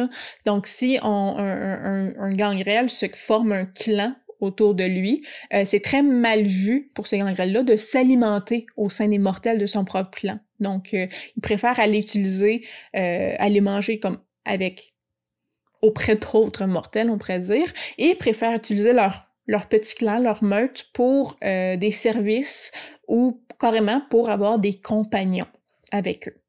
Donc, 0.45 0.67
si 0.67 0.99
on, 1.01 1.35
un, 1.37 2.13
un, 2.15 2.33
gangrel 2.33 2.91
se 2.91 3.07
forme 3.11 3.51
un 3.53 3.65
clan 3.65 4.13
autour 4.39 4.75
de 4.75 4.83
lui, 4.83 5.25
euh, 5.53 5.63
c'est 5.65 5.79
très 5.79 6.01
mal 6.01 6.43
vu 6.43 6.91
pour 6.93 7.07
ces 7.07 7.17
gangrels-là 7.19 7.63
de 7.63 7.75
s'alimenter 7.75 8.65
au 8.77 8.89
sein 8.89 9.07
des 9.07 9.19
mortels 9.19 9.59
de 9.59 9.65
son 9.65 9.85
propre 9.85 10.11
clan. 10.11 10.39
Donc, 10.59 10.93
il 10.93 11.41
préfère 11.41 11.81
aller 11.81 11.99
utiliser, 11.99 12.65
aller 12.93 13.59
manger 13.59 13.99
comme 13.99 14.19
avec 14.45 14.95
auprès 15.81 16.15
d'autres 16.15 16.65
mortels, 16.65 17.09
on 17.09 17.17
pourrait 17.17 17.39
dire, 17.39 17.71
et 17.97 18.15
préfèrent 18.15 18.55
utiliser 18.55 18.93
leur, 18.93 19.27
leur 19.47 19.67
petit 19.67 19.95
clan, 19.95 20.19
leur 20.19 20.43
meute 20.43 20.87
pour 20.93 21.37
euh, 21.43 21.77
des 21.77 21.91
services 21.91 22.71
ou 23.07 23.43
carrément 23.59 24.01
pour 24.09 24.29
avoir 24.29 24.59
des 24.59 24.73
compagnons 24.73 25.45
avec 25.91 26.27
eux. 26.27 26.44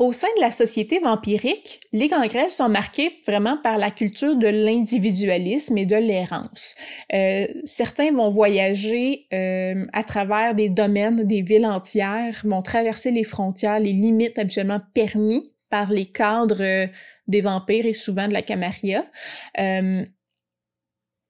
Au 0.00 0.10
sein 0.10 0.26
de 0.36 0.40
la 0.40 0.50
société 0.50 0.98
vampirique, 0.98 1.78
les 1.92 2.08
gangrels 2.08 2.50
sont 2.50 2.68
marqués 2.68 3.20
vraiment 3.24 3.56
par 3.56 3.78
la 3.78 3.92
culture 3.92 4.34
de 4.34 4.48
l'individualisme 4.48 5.78
et 5.78 5.86
de 5.86 5.94
l'errance. 5.94 6.74
Euh, 7.12 7.46
certains 7.64 8.10
vont 8.10 8.32
voyager 8.32 9.28
euh, 9.32 9.86
à 9.92 10.02
travers 10.02 10.56
des 10.56 10.68
domaines, 10.68 11.22
des 11.22 11.42
villes 11.42 11.66
entières, 11.66 12.42
vont 12.44 12.60
traverser 12.60 13.12
les 13.12 13.22
frontières, 13.22 13.78
les 13.78 13.92
limites 13.92 14.36
habituellement 14.36 14.80
permis 14.94 15.52
par 15.70 15.92
les 15.92 16.06
cadres 16.06 16.88
des 17.28 17.40
vampires 17.40 17.86
et 17.86 17.92
souvent 17.92 18.26
de 18.26 18.32
la 18.32 18.42
Camarilla. 18.42 19.04
Euh, 19.60 20.04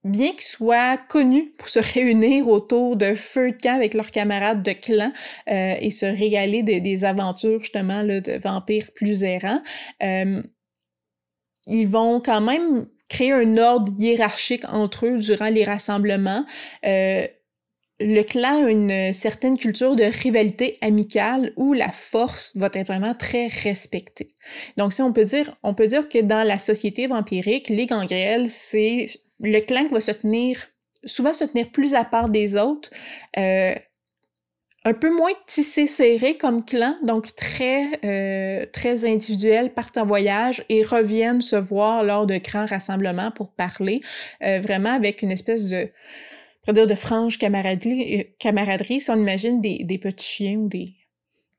bien 0.05 0.33
qu'ils 0.33 0.43
soient 0.43 0.97
connus 0.97 1.53
pour 1.59 1.69
se 1.69 1.79
réunir 1.95 2.49
autour 2.49 2.97
de 2.97 3.15
feux 3.15 3.53
de 3.53 3.57
camp 3.57 3.75
avec 3.75 3.95
leurs 3.95 4.11
camarades 4.11 4.63
de 4.63 4.73
clan 4.73 5.13
euh, 5.49 5.75
et 5.81 5.91
se 5.91 6.07
régaler 6.07 6.63
des 6.63 7.05
aventures 7.05 7.61
justement 7.61 8.03
là, 8.03 8.21
de 8.21 8.39
vampires 8.39 8.91
plus 8.95 9.25
errants, 9.25 9.63
euh, 10.03 10.43
ils 11.67 11.89
vont 11.89 12.21
quand 12.21 12.41
même 12.41 12.87
créer 13.09 13.33
un 13.33 13.57
ordre 13.57 13.93
hiérarchique 13.99 14.65
entre 14.69 15.07
eux 15.07 15.19
durant 15.19 15.49
les 15.49 15.65
rassemblements. 15.65 16.45
Euh, 16.85 17.27
le 18.01 18.23
clan 18.23 18.67
a 18.67 18.71
une 18.71 19.15
certaine 19.15 19.57
culture 19.57 19.95
de 19.95 20.03
rivalité 20.03 20.79
amicale 20.81 21.53
où 21.57 21.73
la 21.73 21.93
force 21.93 22.57
va 22.57 22.69
être 22.73 22.89
vraiment 22.89 23.15
très 23.15 23.47
respectée. 23.47 24.35
Donc, 24.77 24.93
si 24.93 25.01
on 25.01 25.13
peut 25.13 25.25
dire, 25.25 25.57
on 25.63 25.75
peut 25.75 25.87
dire 25.87 26.09
que 26.09 26.21
dans 26.21 26.43
la 26.43 26.59
société 26.59 27.07
vampirique, 27.07 27.69
les 27.69 27.87
gangrels, 27.87 28.51
c'est 28.51 29.07
le 29.45 29.61
clan 29.61 29.89
va 29.91 30.01
se 30.01 30.13
tenir, 30.13 30.59
souvent 31.05 31.33
se 31.33 31.45
tenir 31.45 31.71
plus 31.71 31.95
à 31.95 32.05
part 32.05 32.31
des 32.31 32.57
autres, 32.57 32.91
euh, 33.39 33.75
un 34.87 34.93
peu 34.93 35.15
moins 35.15 35.33
tissé 35.47 35.87
serré 35.87 36.37
comme 36.37 36.65
clan, 36.65 36.97
donc 37.03 37.35
très 37.35 38.01
euh, 38.05 38.67
très 38.73 39.07
individuel, 39.07 39.73
partent 39.73 39.97
en 39.97 40.05
voyage 40.05 40.65
et 40.69 40.83
reviennent 40.83 41.41
se 41.41 41.57
voir 41.57 42.05
lors 42.05 42.27
de 42.27 42.37
grands 42.37 42.67
rassemblements 42.67 43.31
pour 43.31 43.53
parler, 43.53 44.03
euh, 44.43 44.61
vraiment 44.61 44.93
avec 44.93 45.23
une 45.23 45.31
espèce 45.31 45.69
de 45.69 45.89
dire 46.73 46.87
de 46.87 46.95
franche 46.95 47.39
camaraderie, 47.39 48.35
camaraderie 48.39 49.01
si 49.01 49.11
on 49.11 49.17
imagine 49.17 49.61
des, 49.61 49.85
des 49.85 49.99
petits 49.99 50.27
chiens 50.27 50.57
ou 50.57 50.69
des, 50.69 50.95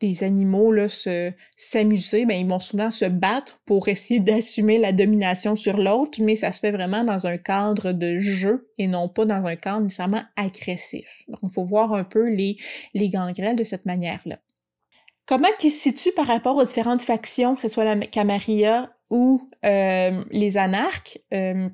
des 0.01 0.23
animaux 0.23 0.71
là, 0.71 0.89
se, 0.89 1.31
s'amuser, 1.55 2.25
ben, 2.25 2.35
ils 2.35 2.47
vont 2.47 2.59
souvent 2.59 2.91
se 2.91 3.05
battre 3.05 3.61
pour 3.65 3.87
essayer 3.87 4.19
d'assumer 4.19 4.77
la 4.77 4.91
domination 4.91 5.55
sur 5.55 5.77
l'autre, 5.77 6.21
mais 6.21 6.35
ça 6.35 6.51
se 6.51 6.59
fait 6.59 6.71
vraiment 6.71 7.03
dans 7.03 7.27
un 7.27 7.37
cadre 7.37 7.91
de 7.91 8.17
jeu 8.17 8.69
et 8.77 8.87
non 8.87 9.07
pas 9.07 9.25
dans 9.25 9.45
un 9.45 9.55
cadre 9.55 9.81
nécessairement 9.81 10.23
agressif. 10.35 11.07
Donc, 11.27 11.39
il 11.43 11.49
faut 11.49 11.65
voir 11.65 11.93
un 11.93 12.03
peu 12.03 12.29
les, 12.29 12.57
les 12.93 13.09
de 13.09 13.63
cette 13.63 13.85
manière-là. 13.85 14.39
Comment 15.25 15.47
ils 15.63 15.71
se 15.71 15.79
situent 15.79 16.13
par 16.15 16.27
rapport 16.27 16.55
aux 16.55 16.65
différentes 16.65 17.01
factions, 17.01 17.55
que 17.55 17.61
ce 17.61 17.67
soit 17.67 17.83
la 17.85 17.95
Camarilla 17.95 18.95
ou 19.09 19.49
euh, 19.65 20.23
les 20.29 20.57
anarques? 20.57 21.19
Euh, 21.33 21.69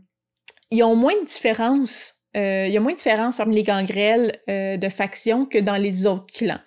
ils 0.69 0.83
ont 0.83 0.95
moins 0.95 1.19
de 1.21 1.25
euh, 2.37 2.65
il 2.67 2.71
y 2.71 2.77
a 2.77 2.79
moins 2.79 2.93
de 2.93 2.97
différence 2.97 3.39
entre 3.39 3.51
les 3.51 3.63
gangrels 3.63 4.39
euh, 4.49 4.77
de 4.77 4.89
factions 4.89 5.45
que 5.45 5.57
dans 5.57 5.75
les 5.75 6.05
autres 6.05 6.27
clans. 6.33 6.59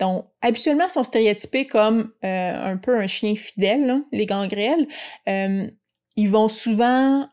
Donc, 0.00 0.26
habituellement, 0.40 0.88
sont 0.88 1.04
stéréotypés 1.04 1.66
comme 1.66 2.12
euh, 2.24 2.72
un 2.72 2.76
peu 2.76 2.96
un 2.96 3.06
chien 3.06 3.36
fidèle, 3.36 4.02
les 4.10 4.26
gangrels. 4.26 4.86
ils 5.26 6.28
vont 6.28 6.48
souvent 6.48 7.28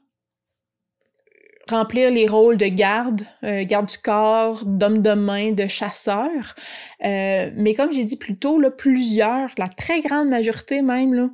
remplir 1.69 2.09
les 2.09 2.25
rôles 2.25 2.57
de 2.57 2.65
garde, 2.65 3.21
garde 3.43 3.87
du 3.87 3.97
corps, 3.99 4.65
d'homme 4.65 5.03
de 5.03 5.11
main, 5.11 5.51
de 5.51 5.67
chasseur. 5.67 6.55
mais 7.01 7.75
comme 7.77 7.91
j'ai 7.91 8.05
dit 8.05 8.17
plus 8.17 8.37
tôt, 8.37 8.59
là, 8.59 8.71
plusieurs, 8.71 9.51
la 9.57 9.67
très 9.67 10.01
grande 10.01 10.29
majorité 10.29 10.81
même, 10.81 11.13
là, 11.13 11.29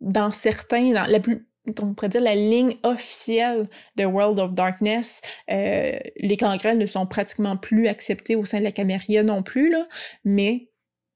dans 0.00 0.32
certains, 0.32 0.92
dans 0.92 1.06
la 1.06 1.20
plus, 1.20 1.46
on 1.80 1.94
pourrait 1.94 2.08
dire 2.08 2.20
la 2.20 2.34
ligne 2.34 2.74
officielle 2.82 3.68
de 3.96 4.04
World 4.04 4.38
of 4.38 4.52
Darkness. 4.52 5.22
Euh, 5.50 5.98
les 6.16 6.36
gangrels 6.36 6.78
ne 6.78 6.86
sont 6.86 7.06
pratiquement 7.06 7.56
plus 7.56 7.88
acceptés 7.88 8.36
au 8.36 8.44
sein 8.44 8.58
de 8.58 8.64
la 8.64 8.72
Caméria 8.72 9.22
non 9.22 9.42
plus, 9.42 9.70
là, 9.70 9.86
mais 10.24 10.70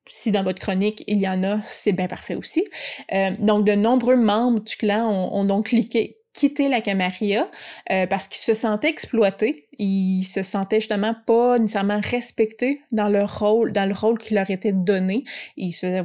si 0.09 0.33
dans 0.33 0.43
votre 0.43 0.61
chronique 0.61 1.05
il 1.07 1.21
y 1.21 1.29
en 1.29 1.45
a, 1.45 1.61
c'est 1.67 1.93
bien 1.93 2.09
parfait 2.09 2.35
aussi. 2.35 2.65
Euh, 3.13 3.31
donc 3.39 3.65
de 3.65 3.73
nombreux 3.73 4.17
membres 4.17 4.61
du 4.61 4.77
clan 4.77 5.09
ont, 5.09 5.45
donc 5.45 5.67
cliqué 5.67 6.17
quitté 6.33 6.69
la 6.69 6.81
Camarilla 6.81 7.51
euh, 7.91 8.07
parce 8.07 8.29
qu'ils 8.29 8.43
se 8.43 8.55
sentaient 8.55 8.89
exploités, 8.89 9.69
ils 9.79 10.23
se 10.23 10.45
sentaient 10.45 10.79
justement 10.79 11.15
pas 11.27 11.59
nécessairement 11.59 12.01
respectés 12.01 12.83
dans 12.93 13.09
leur 13.09 13.41
rôle, 13.41 13.73
dans 13.73 13.85
le 13.85 13.93
rôle 13.93 14.17
qui 14.17 14.35
leur 14.35 14.49
était 14.49 14.73
donné. 14.73 15.25
Ils 15.57 15.73
se 15.73 15.87
faisaient 15.87 16.05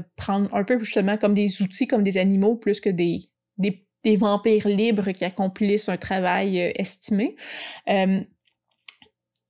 un 0.52 0.64
peu 0.64 0.80
justement 0.80 1.18
comme 1.18 1.36
des 1.36 1.62
outils, 1.62 1.86
comme 1.88 2.04
des 2.04 2.18
animaux, 2.18 2.56
plus 2.56 2.80
que 2.80 2.90
des 2.90 3.30
des 4.06 4.18
vampires 4.18 4.68
libres 4.68 5.12
qui 5.12 5.26
accomplissent 5.26 5.90
un 5.90 5.98
travail 5.98 6.62
euh, 6.62 6.72
estimé. 6.76 7.36
Euh, 7.90 8.22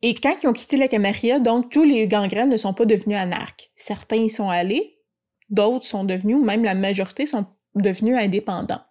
et 0.02 0.14
quand 0.16 0.36
ils 0.42 0.48
ont 0.48 0.54
quitté 0.54 0.78
la 0.78 0.88
Camarilla, 0.88 1.40
donc 1.40 1.72
tous 1.72 1.84
les 1.84 2.08
gangrels 2.08 2.48
ne 2.48 2.58
sont 2.58 2.74
pas 2.74 2.86
devenus 2.86 3.18
anarques. 3.18 3.70
Certains 3.76 4.16
y 4.18 4.30
sont 4.30 4.50
allés, 4.50 4.98
d'autres 5.50 5.86
sont 5.86 6.06
devenus, 6.06 6.38
ou 6.38 6.44
même 6.44 6.64
la 6.64 6.74
majorité 6.74 7.26
sont 7.26 7.46
devenus 7.76 8.16
indépendants. 8.18 8.84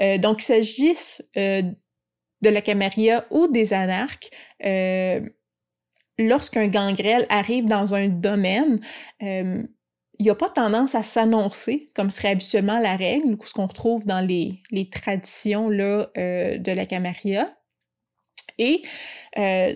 Euh, 0.00 0.16
donc, 0.18 0.40
s'agisse 0.40 1.22
de 1.34 2.48
la 2.48 2.62
Camarilla 2.62 3.26
ou 3.30 3.48
des 3.48 3.74
anarques, 3.74 4.30
lorsqu'un 6.18 6.68
gangrel 6.68 7.26
arrive 7.28 7.66
dans 7.66 7.94
un 7.94 8.08
domaine, 8.08 8.80
il 10.20 10.24
n'y 10.24 10.30
a 10.30 10.34
pas 10.34 10.50
tendance 10.50 10.94
à 10.94 11.02
s'annoncer 11.02 11.90
comme 11.94 12.10
serait 12.10 12.28
habituellement 12.28 12.78
la 12.78 12.94
règle, 12.94 13.38
ou 13.40 13.44
ce 13.44 13.54
qu'on 13.54 13.64
retrouve 13.64 14.04
dans 14.04 14.20
les, 14.20 14.60
les 14.70 14.88
traditions 14.90 15.70
là, 15.70 16.10
euh, 16.18 16.58
de 16.58 16.72
la 16.72 16.84
Camarilla. 16.84 17.56
Et 18.58 18.82
euh, 19.38 19.74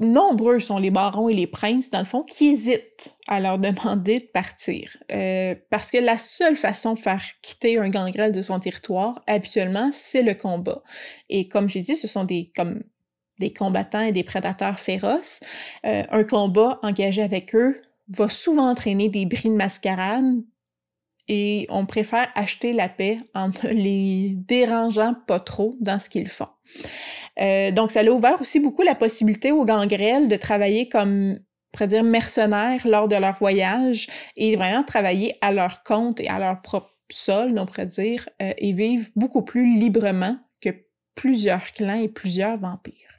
nombreux 0.00 0.58
sont 0.58 0.78
les 0.78 0.90
barons 0.90 1.28
et 1.28 1.32
les 1.32 1.46
princes, 1.46 1.90
dans 1.90 2.00
le 2.00 2.06
fond, 2.06 2.24
qui 2.24 2.48
hésitent 2.48 3.16
à 3.28 3.38
leur 3.38 3.60
demander 3.60 4.18
de 4.18 4.24
partir. 4.24 4.96
Euh, 5.12 5.54
parce 5.70 5.92
que 5.92 5.98
la 5.98 6.18
seule 6.18 6.56
façon 6.56 6.94
de 6.94 6.98
faire 6.98 7.22
quitter 7.40 7.78
un 7.78 7.88
gangrel 7.88 8.32
de 8.32 8.42
son 8.42 8.58
territoire, 8.58 9.22
habituellement, 9.28 9.90
c'est 9.92 10.22
le 10.22 10.34
combat. 10.34 10.82
Et 11.28 11.46
comme 11.46 11.68
j'ai 11.68 11.82
dit, 11.82 11.94
ce 11.94 12.08
sont 12.08 12.24
des, 12.24 12.50
comme, 12.56 12.82
des 13.38 13.52
combattants 13.52 14.00
et 14.00 14.10
des 14.10 14.24
prédateurs 14.24 14.80
féroces. 14.80 15.38
un 15.84 16.24
combat 16.24 16.80
engagé 16.82 17.22
avec 17.22 17.54
eux 17.54 17.80
va 18.08 18.28
souvent 18.28 18.70
entraîner 18.70 19.08
des 19.08 19.26
bris 19.26 19.48
de 19.48 19.54
mascarade 19.54 20.42
et 21.28 21.66
on 21.70 21.86
préfère 21.86 22.28
acheter 22.34 22.72
la 22.72 22.88
paix 22.88 23.18
en 23.34 23.48
ne 23.48 23.68
les 23.70 24.34
dérangeant 24.34 25.14
pas 25.26 25.40
trop 25.40 25.76
dans 25.80 25.98
ce 25.98 26.08
qu'ils 26.08 26.28
font. 26.28 26.48
Euh, 27.40 27.70
donc, 27.70 27.90
ça 27.90 28.00
a 28.00 28.04
ouvert 28.04 28.40
aussi 28.40 28.60
beaucoup 28.60 28.82
la 28.82 28.94
possibilité 28.94 29.52
aux 29.52 29.64
gangrels 29.64 30.28
de 30.28 30.36
travailler 30.36 30.88
comme, 30.88 31.38
on 31.80 31.86
dire, 31.86 32.04
mercenaires 32.04 32.86
lors 32.86 33.08
de 33.08 33.16
leur 33.16 33.36
voyage 33.38 34.06
et 34.36 34.56
vraiment 34.56 34.82
travailler 34.82 35.36
à 35.40 35.52
leur 35.52 35.82
compte 35.82 36.20
et 36.20 36.28
à 36.28 36.38
leur 36.38 36.62
propre 36.62 36.90
sol, 37.10 37.58
on 37.58 37.66
pourrait 37.66 37.86
dire, 37.86 38.28
euh, 38.42 38.52
et 38.58 38.72
vivre 38.72 39.08
beaucoup 39.16 39.42
plus 39.42 39.76
librement 39.76 40.36
que 40.60 40.70
plusieurs 41.14 41.72
clans 41.72 42.00
et 42.00 42.08
plusieurs 42.08 42.58
vampires. 42.58 43.15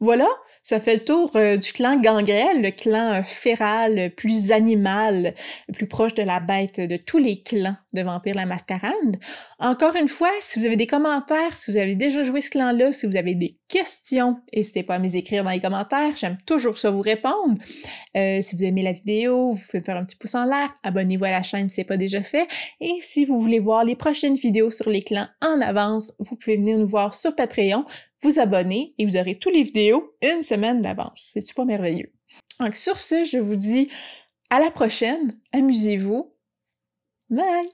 Voilà, 0.00 0.28
ça 0.62 0.80
fait 0.80 0.94
le 0.94 1.04
tour 1.04 1.34
euh, 1.36 1.56
du 1.56 1.72
clan 1.72 1.98
gangrel, 1.98 2.62
le 2.62 2.70
clan 2.70 3.14
euh, 3.14 3.22
féral, 3.22 4.12
plus 4.16 4.52
animal, 4.52 5.34
plus 5.72 5.86
proche 5.86 6.14
de 6.14 6.22
la 6.22 6.40
bête 6.40 6.80
de 6.80 6.96
tous 6.96 7.18
les 7.18 7.42
clans 7.42 7.76
de 7.92 8.02
Vampire 8.02 8.34
la 8.34 8.46
Mascarade. 8.46 9.18
Encore 9.58 9.96
une 9.96 10.08
fois, 10.08 10.30
si 10.40 10.58
vous 10.58 10.66
avez 10.66 10.76
des 10.76 10.86
commentaires, 10.86 11.56
si 11.56 11.72
vous 11.72 11.78
avez 11.78 11.94
déjà 11.94 12.22
joué 12.22 12.40
ce 12.40 12.50
clan-là, 12.50 12.92
si 12.92 13.06
vous 13.06 13.16
avez 13.16 13.34
des 13.34 13.58
questions, 13.68 14.36
n'hésitez 14.54 14.82
pas 14.82 14.96
à 14.96 14.98
me 14.98 15.08
écrire 15.16 15.42
dans 15.42 15.50
les 15.50 15.60
commentaires, 15.60 16.16
j'aime 16.16 16.38
toujours 16.46 16.78
ça 16.78 16.90
vous 16.90 17.00
répondre. 17.00 17.58
Euh, 18.16 18.40
si 18.42 18.56
vous 18.56 18.64
aimez 18.64 18.82
la 18.82 18.92
vidéo, 18.92 19.54
vous 19.54 19.60
pouvez 19.60 19.80
me 19.80 19.84
faire 19.84 19.96
un 19.96 20.04
petit 20.04 20.16
pouce 20.16 20.34
en 20.34 20.44
l'air, 20.44 20.72
abonnez-vous 20.82 21.24
à 21.24 21.30
la 21.30 21.42
chaîne 21.42 21.68
si 21.68 21.76
ce 21.76 21.80
n'est 21.80 21.86
pas 21.86 21.96
déjà 21.96 22.22
fait, 22.22 22.46
et 22.80 22.94
si 23.00 23.24
vous 23.24 23.38
voulez 23.38 23.58
voir 23.58 23.84
les 23.84 23.96
prochaines 23.96 24.34
vidéos 24.34 24.70
sur 24.70 24.90
les 24.90 25.02
clans 25.02 25.28
en 25.40 25.60
avance, 25.60 26.12
vous 26.18 26.36
pouvez 26.36 26.56
venir 26.56 26.78
nous 26.78 26.86
voir 26.86 27.14
sur 27.14 27.34
Patreon, 27.34 27.84
vous 28.22 28.38
abonner 28.38 28.94
et 28.98 29.06
vous 29.06 29.16
aurez 29.16 29.38
toutes 29.38 29.54
les 29.54 29.62
vidéos 29.62 30.14
une 30.22 30.42
semaine 30.42 30.82
d'avance. 30.82 31.30
C'est-tu 31.32 31.54
pas 31.54 31.64
merveilleux? 31.64 32.12
Donc 32.60 32.76
sur 32.76 32.98
ce, 32.98 33.24
je 33.24 33.38
vous 33.38 33.56
dis 33.56 33.88
à 34.50 34.60
la 34.60 34.70
prochaine, 34.70 35.40
amusez-vous. 35.52 36.34
Bye! 37.30 37.68